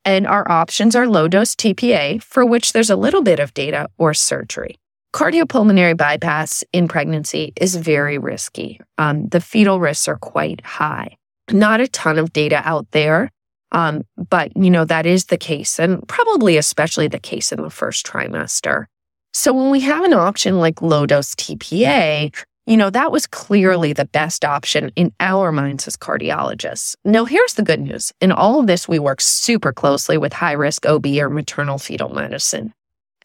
And 0.07 0.25
our 0.25 0.49
options 0.49 0.95
are 0.95 1.05
low 1.05 1.27
dose 1.27 1.53
TPA, 1.53 2.23
for 2.23 2.45
which 2.45 2.71
there's 2.71 2.89
a 2.89 2.95
little 2.95 3.21
bit 3.21 3.41
of 3.41 3.53
data, 3.53 3.89
or 3.97 4.13
surgery. 4.13 4.79
Cardiopulmonary 5.13 5.97
bypass 5.97 6.63
in 6.71 6.87
pregnancy 6.87 7.51
is 7.57 7.75
very 7.75 8.17
risky. 8.17 8.79
Um, 8.97 9.27
the 9.27 9.41
fetal 9.41 9.81
risks 9.81 10.07
are 10.07 10.17
quite 10.17 10.61
high. 10.63 11.17
Not 11.51 11.81
a 11.81 11.89
ton 11.89 12.17
of 12.17 12.31
data 12.31 12.61
out 12.63 12.89
there, 12.91 13.29
um, 13.73 14.05
but 14.29 14.55
you 14.55 14.69
know 14.69 14.85
that 14.85 15.05
is 15.05 15.25
the 15.25 15.37
case, 15.37 15.77
and 15.77 16.07
probably 16.07 16.55
especially 16.55 17.09
the 17.09 17.19
case 17.19 17.51
in 17.51 17.61
the 17.61 17.69
first 17.69 18.05
trimester. 18.05 18.85
So 19.33 19.51
when 19.51 19.71
we 19.71 19.81
have 19.81 20.05
an 20.05 20.13
option 20.13 20.57
like 20.57 20.81
low 20.81 21.05
dose 21.05 21.35
TPA, 21.35 22.33
you 22.67 22.75
know, 22.75 22.89
that 22.89 23.13
was 23.13 23.25
clearly 23.25 23.93
the 23.93 24.05
best 24.05 24.43
option 24.43 24.91
in 24.97 25.13
our 25.21 25.53
minds 25.53 25.87
as 25.87 25.95
cardiologists. 25.95 26.95
Now, 27.05 27.23
here's 27.23 27.53
the 27.53 27.63
good 27.63 27.79
news. 27.79 28.11
In 28.19 28.33
all 28.33 28.59
of 28.59 28.67
this, 28.67 28.89
we 28.89 28.99
work 28.99 29.21
super 29.21 29.71
closely 29.71 30.17
with 30.17 30.33
high 30.33 30.51
risk 30.51 30.85
OB 30.85 31.05
or 31.05 31.29
maternal 31.29 31.77
fetal 31.77 32.09
medicine. 32.09 32.73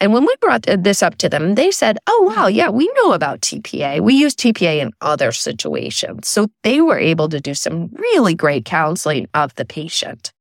And 0.01 0.13
when 0.13 0.25
we 0.25 0.35
brought 0.41 0.63
this 0.63 1.03
up 1.03 1.19
to 1.19 1.29
them, 1.29 1.57
they 1.57 1.73
said, 1.73 1.99
Oh, 2.07 2.33
wow, 2.35 2.47
yeah, 2.47 2.71
we 2.71 2.91
know 2.95 3.13
about 3.13 3.41
TPA. 3.41 4.01
We 4.01 4.15
use 4.15 4.37
TPA 4.37 4.81
in 4.81 4.93
other 5.01 5.33
situations. 5.33 6.29
So 6.29 6.49
they 6.63 6.81
were 6.81 6.99
able 6.99 7.29
to 7.29 7.41
do 7.41 7.55
some 7.55 7.91
really 7.93 8.35
great 8.35 8.65
counseling 8.65 9.27
of 9.35 9.55
the 9.57 9.65
patient. 9.65 10.33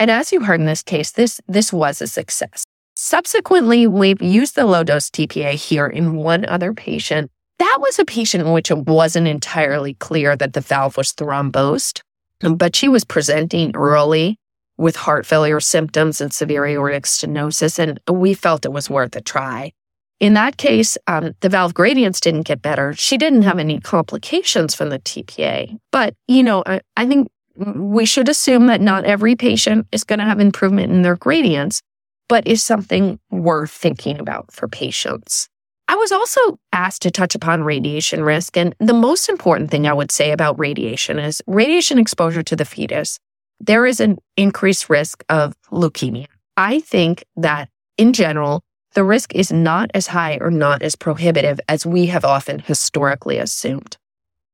And 0.00 0.10
as 0.10 0.32
you 0.32 0.40
heard 0.40 0.60
in 0.60 0.66
this 0.66 0.82
case, 0.82 1.12
this, 1.12 1.40
this 1.46 1.72
was 1.72 2.02
a 2.02 2.08
success. 2.08 2.64
Subsequently, 2.96 3.86
we've 3.86 4.20
used 4.20 4.56
the 4.56 4.66
low 4.66 4.82
dose 4.82 5.10
TPA 5.10 5.52
here 5.52 5.86
in 5.86 6.16
one 6.16 6.44
other 6.44 6.74
patient 6.74 7.30
that 7.58 7.78
was 7.80 7.98
a 7.98 8.04
patient 8.04 8.46
in 8.46 8.52
which 8.52 8.70
it 8.70 8.78
wasn't 8.78 9.28
entirely 9.28 9.94
clear 9.94 10.36
that 10.36 10.52
the 10.52 10.60
valve 10.60 10.96
was 10.96 11.12
thrombosed, 11.12 12.00
but 12.40 12.76
she 12.76 12.88
was 12.88 13.04
presenting 13.04 13.74
early 13.74 14.36
with 14.76 14.96
heart 14.96 15.26
failure 15.26 15.60
symptoms 15.60 16.20
and 16.20 16.32
severe 16.32 16.64
aortic 16.64 17.04
stenosis, 17.04 17.78
and 17.78 18.00
we 18.08 18.32
felt 18.32 18.64
it 18.64 18.72
was 18.72 18.88
worth 18.88 19.16
a 19.16 19.20
try. 19.20 19.72
In 20.20 20.34
that 20.34 20.56
case, 20.56 20.98
um, 21.06 21.34
the 21.40 21.48
valve 21.48 21.74
gradients 21.74 22.20
didn't 22.20 22.42
get 22.42 22.62
better. 22.62 22.92
She 22.94 23.16
didn't 23.16 23.42
have 23.42 23.58
any 23.58 23.80
complications 23.80 24.74
from 24.74 24.90
the 24.90 24.98
TPA. 24.98 25.78
But, 25.92 26.14
you 26.26 26.42
know, 26.42 26.64
I, 26.66 26.80
I 26.96 27.06
think 27.06 27.28
we 27.56 28.04
should 28.04 28.28
assume 28.28 28.66
that 28.66 28.80
not 28.80 29.04
every 29.04 29.36
patient 29.36 29.86
is 29.92 30.04
going 30.04 30.18
to 30.18 30.24
have 30.24 30.40
improvement 30.40 30.92
in 30.92 31.02
their 31.02 31.16
gradients, 31.16 31.82
but 32.28 32.46
is 32.46 32.62
something 32.62 33.18
worth 33.30 33.70
thinking 33.70 34.18
about 34.18 34.52
for 34.52 34.66
patients. 34.66 35.48
I 35.90 35.96
was 35.96 36.12
also 36.12 36.60
asked 36.72 37.00
to 37.02 37.10
touch 37.10 37.34
upon 37.34 37.64
radiation 37.64 38.22
risk. 38.22 38.58
And 38.58 38.74
the 38.78 38.92
most 38.92 39.28
important 39.30 39.70
thing 39.70 39.86
I 39.86 39.94
would 39.94 40.10
say 40.10 40.32
about 40.32 40.58
radiation 40.58 41.18
is 41.18 41.42
radiation 41.46 41.98
exposure 41.98 42.42
to 42.42 42.54
the 42.54 42.66
fetus. 42.66 43.18
There 43.58 43.86
is 43.86 43.98
an 43.98 44.18
increased 44.36 44.90
risk 44.90 45.24
of 45.30 45.54
leukemia. 45.70 46.26
I 46.58 46.80
think 46.80 47.24
that 47.36 47.70
in 47.96 48.12
general, 48.12 48.62
the 48.92 49.02
risk 49.02 49.34
is 49.34 49.50
not 49.50 49.90
as 49.94 50.08
high 50.08 50.38
or 50.40 50.50
not 50.50 50.82
as 50.82 50.94
prohibitive 50.94 51.58
as 51.68 51.86
we 51.86 52.06
have 52.06 52.24
often 52.24 52.58
historically 52.58 53.38
assumed. 53.38 53.96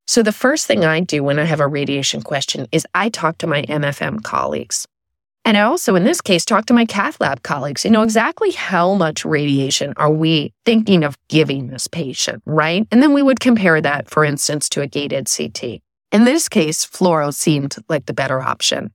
So 0.07 0.23
the 0.23 0.33
first 0.33 0.66
thing 0.66 0.85
I 0.85 1.01
do 1.01 1.25
when 1.25 1.38
I 1.38 1.44
have 1.44 1.61
a 1.61 1.66
radiation 1.66 2.23
question 2.23 2.66
is 2.70 2.87
I 2.94 3.09
talk 3.09 3.38
to 3.38 3.47
my 3.47 3.62
MFM 3.62 4.23
colleagues. 4.23 4.87
And 5.46 5.59
I 5.59 5.62
also, 5.62 5.94
in 5.94 6.04
this 6.04 6.22
case, 6.22 6.44
talked 6.44 6.68
to 6.68 6.74
my 6.74 6.87
cath 6.87 7.20
lab 7.20 7.42
colleagues. 7.42 7.85
You 7.85 7.90
know 7.90 8.02
exactly 8.02 8.52
how 8.52 8.94
much 8.94 9.26
radiation 9.26 9.92
are 9.98 10.11
we 10.11 10.54
thinking 10.64 11.04
of 11.04 11.18
giving 11.28 11.66
this 11.66 11.87
patient, 11.87 12.42
right? 12.46 12.87
And 12.90 13.02
then 13.02 13.12
we 13.12 13.22
would 13.22 13.40
compare 13.40 13.80
that, 13.83 14.09
for 14.09 14.24
instance, 14.24 14.70
to 14.70 14.80
a 14.80 14.87
gated 14.87 15.28
CT. 15.28 15.83
In 16.12 16.24
this 16.24 16.48
case, 16.48 16.87
fluoro 16.87 17.33
seemed 17.33 17.76
like 17.90 18.07
the 18.07 18.14
better 18.14 18.40
option. 18.40 18.90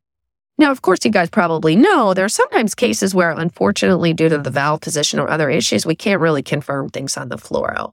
Now, 0.58 0.72
of 0.72 0.82
course, 0.82 1.06
you 1.06 1.12
guys 1.12 1.30
probably 1.30 1.76
know 1.76 2.14
there 2.14 2.26
are 2.26 2.30
sometimes 2.30 2.74
cases 2.74 3.14
where, 3.14 3.32
unfortunately, 3.32 4.14
due 4.14 4.30
to 4.30 4.40
the 4.40 4.50
valve 4.50 4.82
position 4.82 5.20
or 5.20 5.30
other 5.30 5.50
issues, 5.50 5.86
we 5.86 5.96
can't 5.96 6.20
really 6.20 6.44
confirm 6.44 6.90
things 6.90 7.16
on 7.16 7.30
the 7.30 7.38
fluoro. 7.38 7.92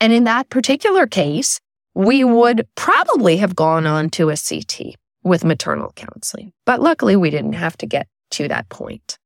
And 0.00 0.12
in 0.12 0.24
that 0.24 0.48
particular 0.48 1.06
case, 1.06 1.60
we 1.94 2.24
would 2.24 2.66
probably 2.74 3.36
have 3.36 3.54
gone 3.54 3.86
on 3.86 4.08
to 4.10 4.30
a 4.30 4.36
CT 4.36 4.96
with 5.24 5.44
maternal 5.44 5.92
counseling. 5.94 6.52
But 6.66 6.80
luckily, 6.80 7.16
we 7.16 7.30
didn't 7.30 7.54
have 7.54 7.76
to 7.78 7.86
get 7.86 8.08
to 8.32 8.48
that 8.48 8.68
point. 8.68 9.18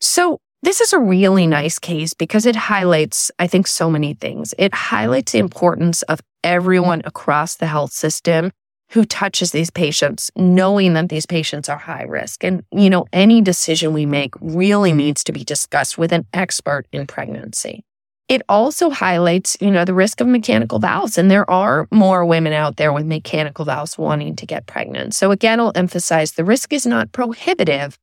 So, 0.00 0.38
this 0.64 0.80
is 0.80 0.92
a 0.92 0.98
really 0.98 1.48
nice 1.48 1.80
case 1.80 2.14
because 2.14 2.46
it 2.46 2.54
highlights, 2.54 3.32
I 3.40 3.48
think, 3.48 3.66
so 3.66 3.90
many 3.90 4.14
things. 4.14 4.54
It 4.58 4.72
highlights 4.72 5.32
the 5.32 5.40
importance 5.40 6.02
of 6.02 6.20
everyone 6.44 7.02
across 7.04 7.56
the 7.56 7.66
health 7.66 7.92
system 7.92 8.52
who 8.90 9.04
touches 9.04 9.50
these 9.50 9.70
patients, 9.70 10.30
knowing 10.36 10.92
that 10.94 11.08
these 11.08 11.26
patients 11.26 11.68
are 11.68 11.78
high 11.78 12.02
risk. 12.02 12.44
And, 12.44 12.62
you 12.70 12.90
know, 12.90 13.06
any 13.12 13.40
decision 13.40 13.92
we 13.92 14.06
make 14.06 14.34
really 14.40 14.92
needs 14.92 15.24
to 15.24 15.32
be 15.32 15.42
discussed 15.42 15.98
with 15.98 16.12
an 16.12 16.26
expert 16.32 16.86
in 16.92 17.06
pregnancy. 17.06 17.84
It 18.32 18.40
also 18.48 18.88
highlights, 18.88 19.58
you 19.60 19.70
know, 19.70 19.84
the 19.84 19.92
risk 19.92 20.22
of 20.22 20.26
mechanical 20.26 20.78
valves. 20.78 21.18
And 21.18 21.30
there 21.30 21.48
are 21.50 21.86
more 21.90 22.24
women 22.24 22.54
out 22.54 22.78
there 22.78 22.90
with 22.90 23.04
mechanical 23.04 23.66
valves 23.66 23.98
wanting 23.98 24.36
to 24.36 24.46
get 24.46 24.66
pregnant. 24.66 25.12
So 25.12 25.32
again, 25.32 25.60
I'll 25.60 25.72
emphasize 25.74 26.32
the 26.32 26.42
risk 26.42 26.72
is 26.72 26.86
not 26.86 27.12
prohibitive, 27.12 27.98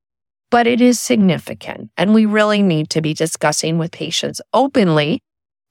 but 0.51 0.67
it 0.67 0.81
is 0.81 0.99
significant. 0.99 1.89
And 1.97 2.13
we 2.13 2.27
really 2.27 2.61
need 2.61 2.91
to 2.91 3.01
be 3.01 3.15
discussing 3.15 3.79
with 3.79 3.91
patients 3.91 4.39
openly 4.53 5.19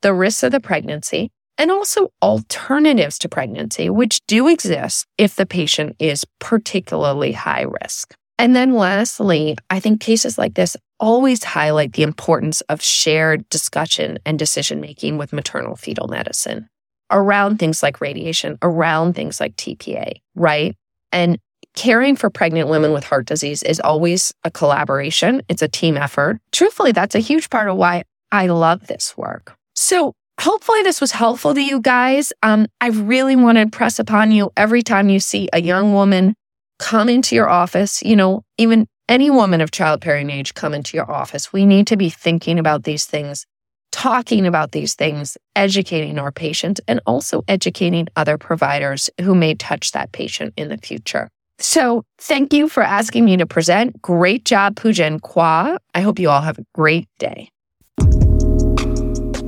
the 0.02 0.12
risks 0.12 0.42
of 0.42 0.50
the 0.50 0.58
pregnancy 0.58 1.30
and 1.56 1.70
also 1.70 2.08
alternatives 2.20 3.16
to 3.20 3.28
pregnancy, 3.28 3.88
which 3.88 4.26
do 4.26 4.48
exist 4.48 5.06
if 5.18 5.36
the 5.36 5.46
patient 5.46 5.94
is 6.00 6.24
particularly 6.40 7.30
high 7.30 7.66
risk. 7.80 8.12
And 8.40 8.56
then 8.56 8.74
lastly, 8.74 9.56
I 9.70 9.78
think 9.78 10.00
cases 10.00 10.36
like 10.36 10.54
this 10.54 10.76
always 11.00 11.44
highlight 11.44 11.92
the 11.92 12.02
importance 12.02 12.60
of 12.62 12.82
shared 12.82 13.48
discussion 13.48 14.18
and 14.26 14.38
decision 14.38 14.80
making 14.80 15.18
with 15.18 15.32
maternal 15.32 15.76
fetal 15.76 16.08
medicine 16.08 16.68
around 17.10 17.58
things 17.58 17.82
like 17.82 18.00
radiation, 18.00 18.58
around 18.62 19.14
things 19.14 19.40
like 19.40 19.56
TPA, 19.56 20.20
right? 20.34 20.74
And 21.12 21.38
caring 21.74 22.16
for 22.16 22.28
pregnant 22.28 22.68
women 22.68 22.92
with 22.92 23.04
heart 23.04 23.26
disease 23.26 23.62
is 23.62 23.80
always 23.80 24.32
a 24.44 24.50
collaboration. 24.50 25.42
It's 25.48 25.62
a 25.62 25.68
team 25.68 25.96
effort. 25.96 26.40
Truthfully, 26.52 26.92
that's 26.92 27.14
a 27.14 27.20
huge 27.20 27.50
part 27.50 27.68
of 27.68 27.76
why 27.76 28.02
I 28.32 28.48
love 28.48 28.86
this 28.86 29.16
work. 29.16 29.56
So 29.74 30.12
hopefully 30.40 30.82
this 30.82 31.00
was 31.00 31.12
helpful 31.12 31.54
to 31.54 31.62
you 31.62 31.80
guys. 31.80 32.32
Um, 32.42 32.66
I 32.80 32.88
really 32.88 33.36
want 33.36 33.56
to 33.56 33.62
impress 33.62 33.98
upon 33.98 34.32
you 34.32 34.50
every 34.56 34.82
time 34.82 35.08
you 35.08 35.20
see 35.20 35.48
a 35.52 35.60
young 35.60 35.92
woman 35.92 36.34
come 36.78 37.08
into 37.08 37.34
your 37.34 37.48
office, 37.48 38.02
you 38.02 38.16
know, 38.16 38.42
even 38.56 38.86
any 39.08 39.30
woman 39.30 39.60
of 39.60 39.70
childbearing 39.70 40.30
age 40.30 40.54
come 40.54 40.74
into 40.74 40.96
your 40.96 41.10
office. 41.10 41.52
We 41.52 41.66
need 41.66 41.86
to 41.88 41.96
be 41.96 42.10
thinking 42.10 42.58
about 42.58 42.84
these 42.84 43.06
things, 43.06 43.46
talking 43.90 44.46
about 44.46 44.72
these 44.72 44.94
things, 44.94 45.36
educating 45.56 46.18
our 46.18 46.30
patient, 46.30 46.80
and 46.86 47.00
also 47.06 47.42
educating 47.48 48.08
other 48.16 48.38
providers 48.38 49.10
who 49.20 49.34
may 49.34 49.54
touch 49.54 49.92
that 49.92 50.12
patient 50.12 50.54
in 50.56 50.68
the 50.68 50.78
future. 50.78 51.28
So 51.58 52.04
thank 52.18 52.52
you 52.52 52.68
for 52.68 52.82
asking 52.82 53.24
me 53.24 53.36
to 53.38 53.46
present. 53.46 54.00
Great 54.00 54.44
job, 54.44 54.78
and 54.84 55.22
Khoa. 55.22 55.78
I 55.94 56.00
hope 56.00 56.18
you 56.18 56.30
all 56.30 56.42
have 56.42 56.58
a 56.58 56.64
great 56.74 57.08
day. 57.18 57.50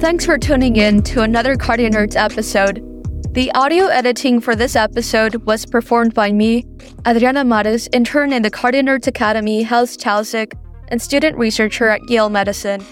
Thanks 0.00 0.24
for 0.24 0.38
tuning 0.38 0.76
in 0.76 1.02
to 1.02 1.22
another 1.22 1.56
Cardio 1.56 1.90
Nerds 1.90 2.16
episode. 2.16 2.89
The 3.32 3.52
audio 3.52 3.86
editing 3.86 4.40
for 4.40 4.56
this 4.56 4.74
episode 4.74 5.36
was 5.46 5.64
performed 5.64 6.14
by 6.14 6.32
me, 6.32 6.66
Adriana 7.06 7.44
Mares, 7.44 7.88
intern 7.92 8.32
in 8.32 8.42
the 8.42 8.50
CardioNerds 8.50 9.06
Academy, 9.06 9.62
Health 9.62 9.98
Taussig, 9.98 10.54
and 10.88 11.00
student 11.00 11.38
researcher 11.38 11.88
at 11.88 12.00
Yale 12.10 12.28
Medicine. 12.28 12.84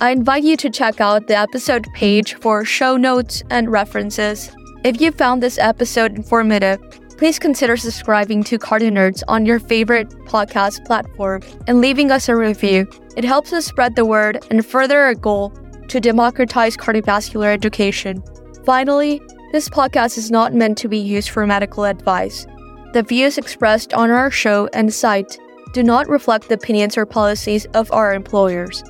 I 0.00 0.12
invite 0.12 0.44
you 0.44 0.56
to 0.56 0.70
check 0.70 1.02
out 1.02 1.26
the 1.26 1.36
episode 1.36 1.86
page 1.92 2.36
for 2.36 2.64
show 2.64 2.96
notes 2.96 3.42
and 3.50 3.70
references. 3.70 4.50
If 4.82 4.98
you 4.98 5.12
found 5.12 5.42
this 5.42 5.58
episode 5.58 6.16
informative, 6.16 6.80
please 7.18 7.38
consider 7.38 7.76
subscribing 7.76 8.44
to 8.44 8.58
CardioNerds 8.58 9.22
on 9.28 9.44
your 9.44 9.58
favorite 9.58 10.08
podcast 10.24 10.86
platform 10.86 11.42
and 11.66 11.82
leaving 11.82 12.10
us 12.10 12.30
a 12.30 12.34
review. 12.34 12.88
It 13.14 13.24
helps 13.24 13.52
us 13.52 13.66
spread 13.66 13.96
the 13.96 14.06
word 14.06 14.42
and 14.50 14.64
further 14.64 15.00
our 15.00 15.14
goal 15.14 15.52
to 15.88 16.00
democratize 16.00 16.78
cardiovascular 16.78 17.52
education. 17.52 18.22
Finally, 18.64 19.20
this 19.52 19.68
podcast 19.68 20.16
is 20.16 20.30
not 20.30 20.54
meant 20.54 20.78
to 20.78 20.88
be 20.88 20.98
used 20.98 21.28
for 21.28 21.46
medical 21.46 21.84
advice. 21.84 22.46
The 22.94 23.02
views 23.02 23.36
expressed 23.36 23.92
on 23.92 24.10
our 24.10 24.30
show 24.30 24.66
and 24.72 24.92
site 24.92 25.38
do 25.74 25.82
not 25.82 26.08
reflect 26.08 26.48
the 26.48 26.54
opinions 26.54 26.96
or 26.96 27.04
policies 27.04 27.66
of 27.74 27.92
our 27.92 28.14
employers. 28.14 28.82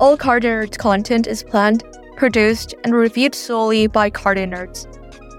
All 0.00 0.16
Nerds 0.16 0.78
content 0.78 1.26
is 1.26 1.42
planned, 1.42 1.84
produced, 2.16 2.74
and 2.82 2.94
reviewed 2.94 3.34
solely 3.34 3.86
by 3.86 4.08
Nerds. 4.10 4.86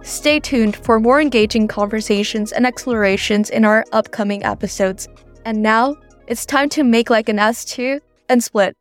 Stay 0.05 0.39
tuned 0.39 0.75
for 0.75 0.99
more 0.99 1.19
engaging 1.19 1.67
conversations 1.67 2.51
and 2.51 2.65
explorations 2.65 3.49
in 3.49 3.65
our 3.65 3.83
upcoming 3.91 4.43
episodes. 4.43 5.07
And 5.43 5.63
now, 5.63 5.95
it's 6.27 6.45
time 6.45 6.69
to 6.69 6.83
make 6.83 7.09
like 7.09 7.29
an 7.29 7.37
S2 7.37 7.99
and 8.29 8.43
split. 8.43 8.75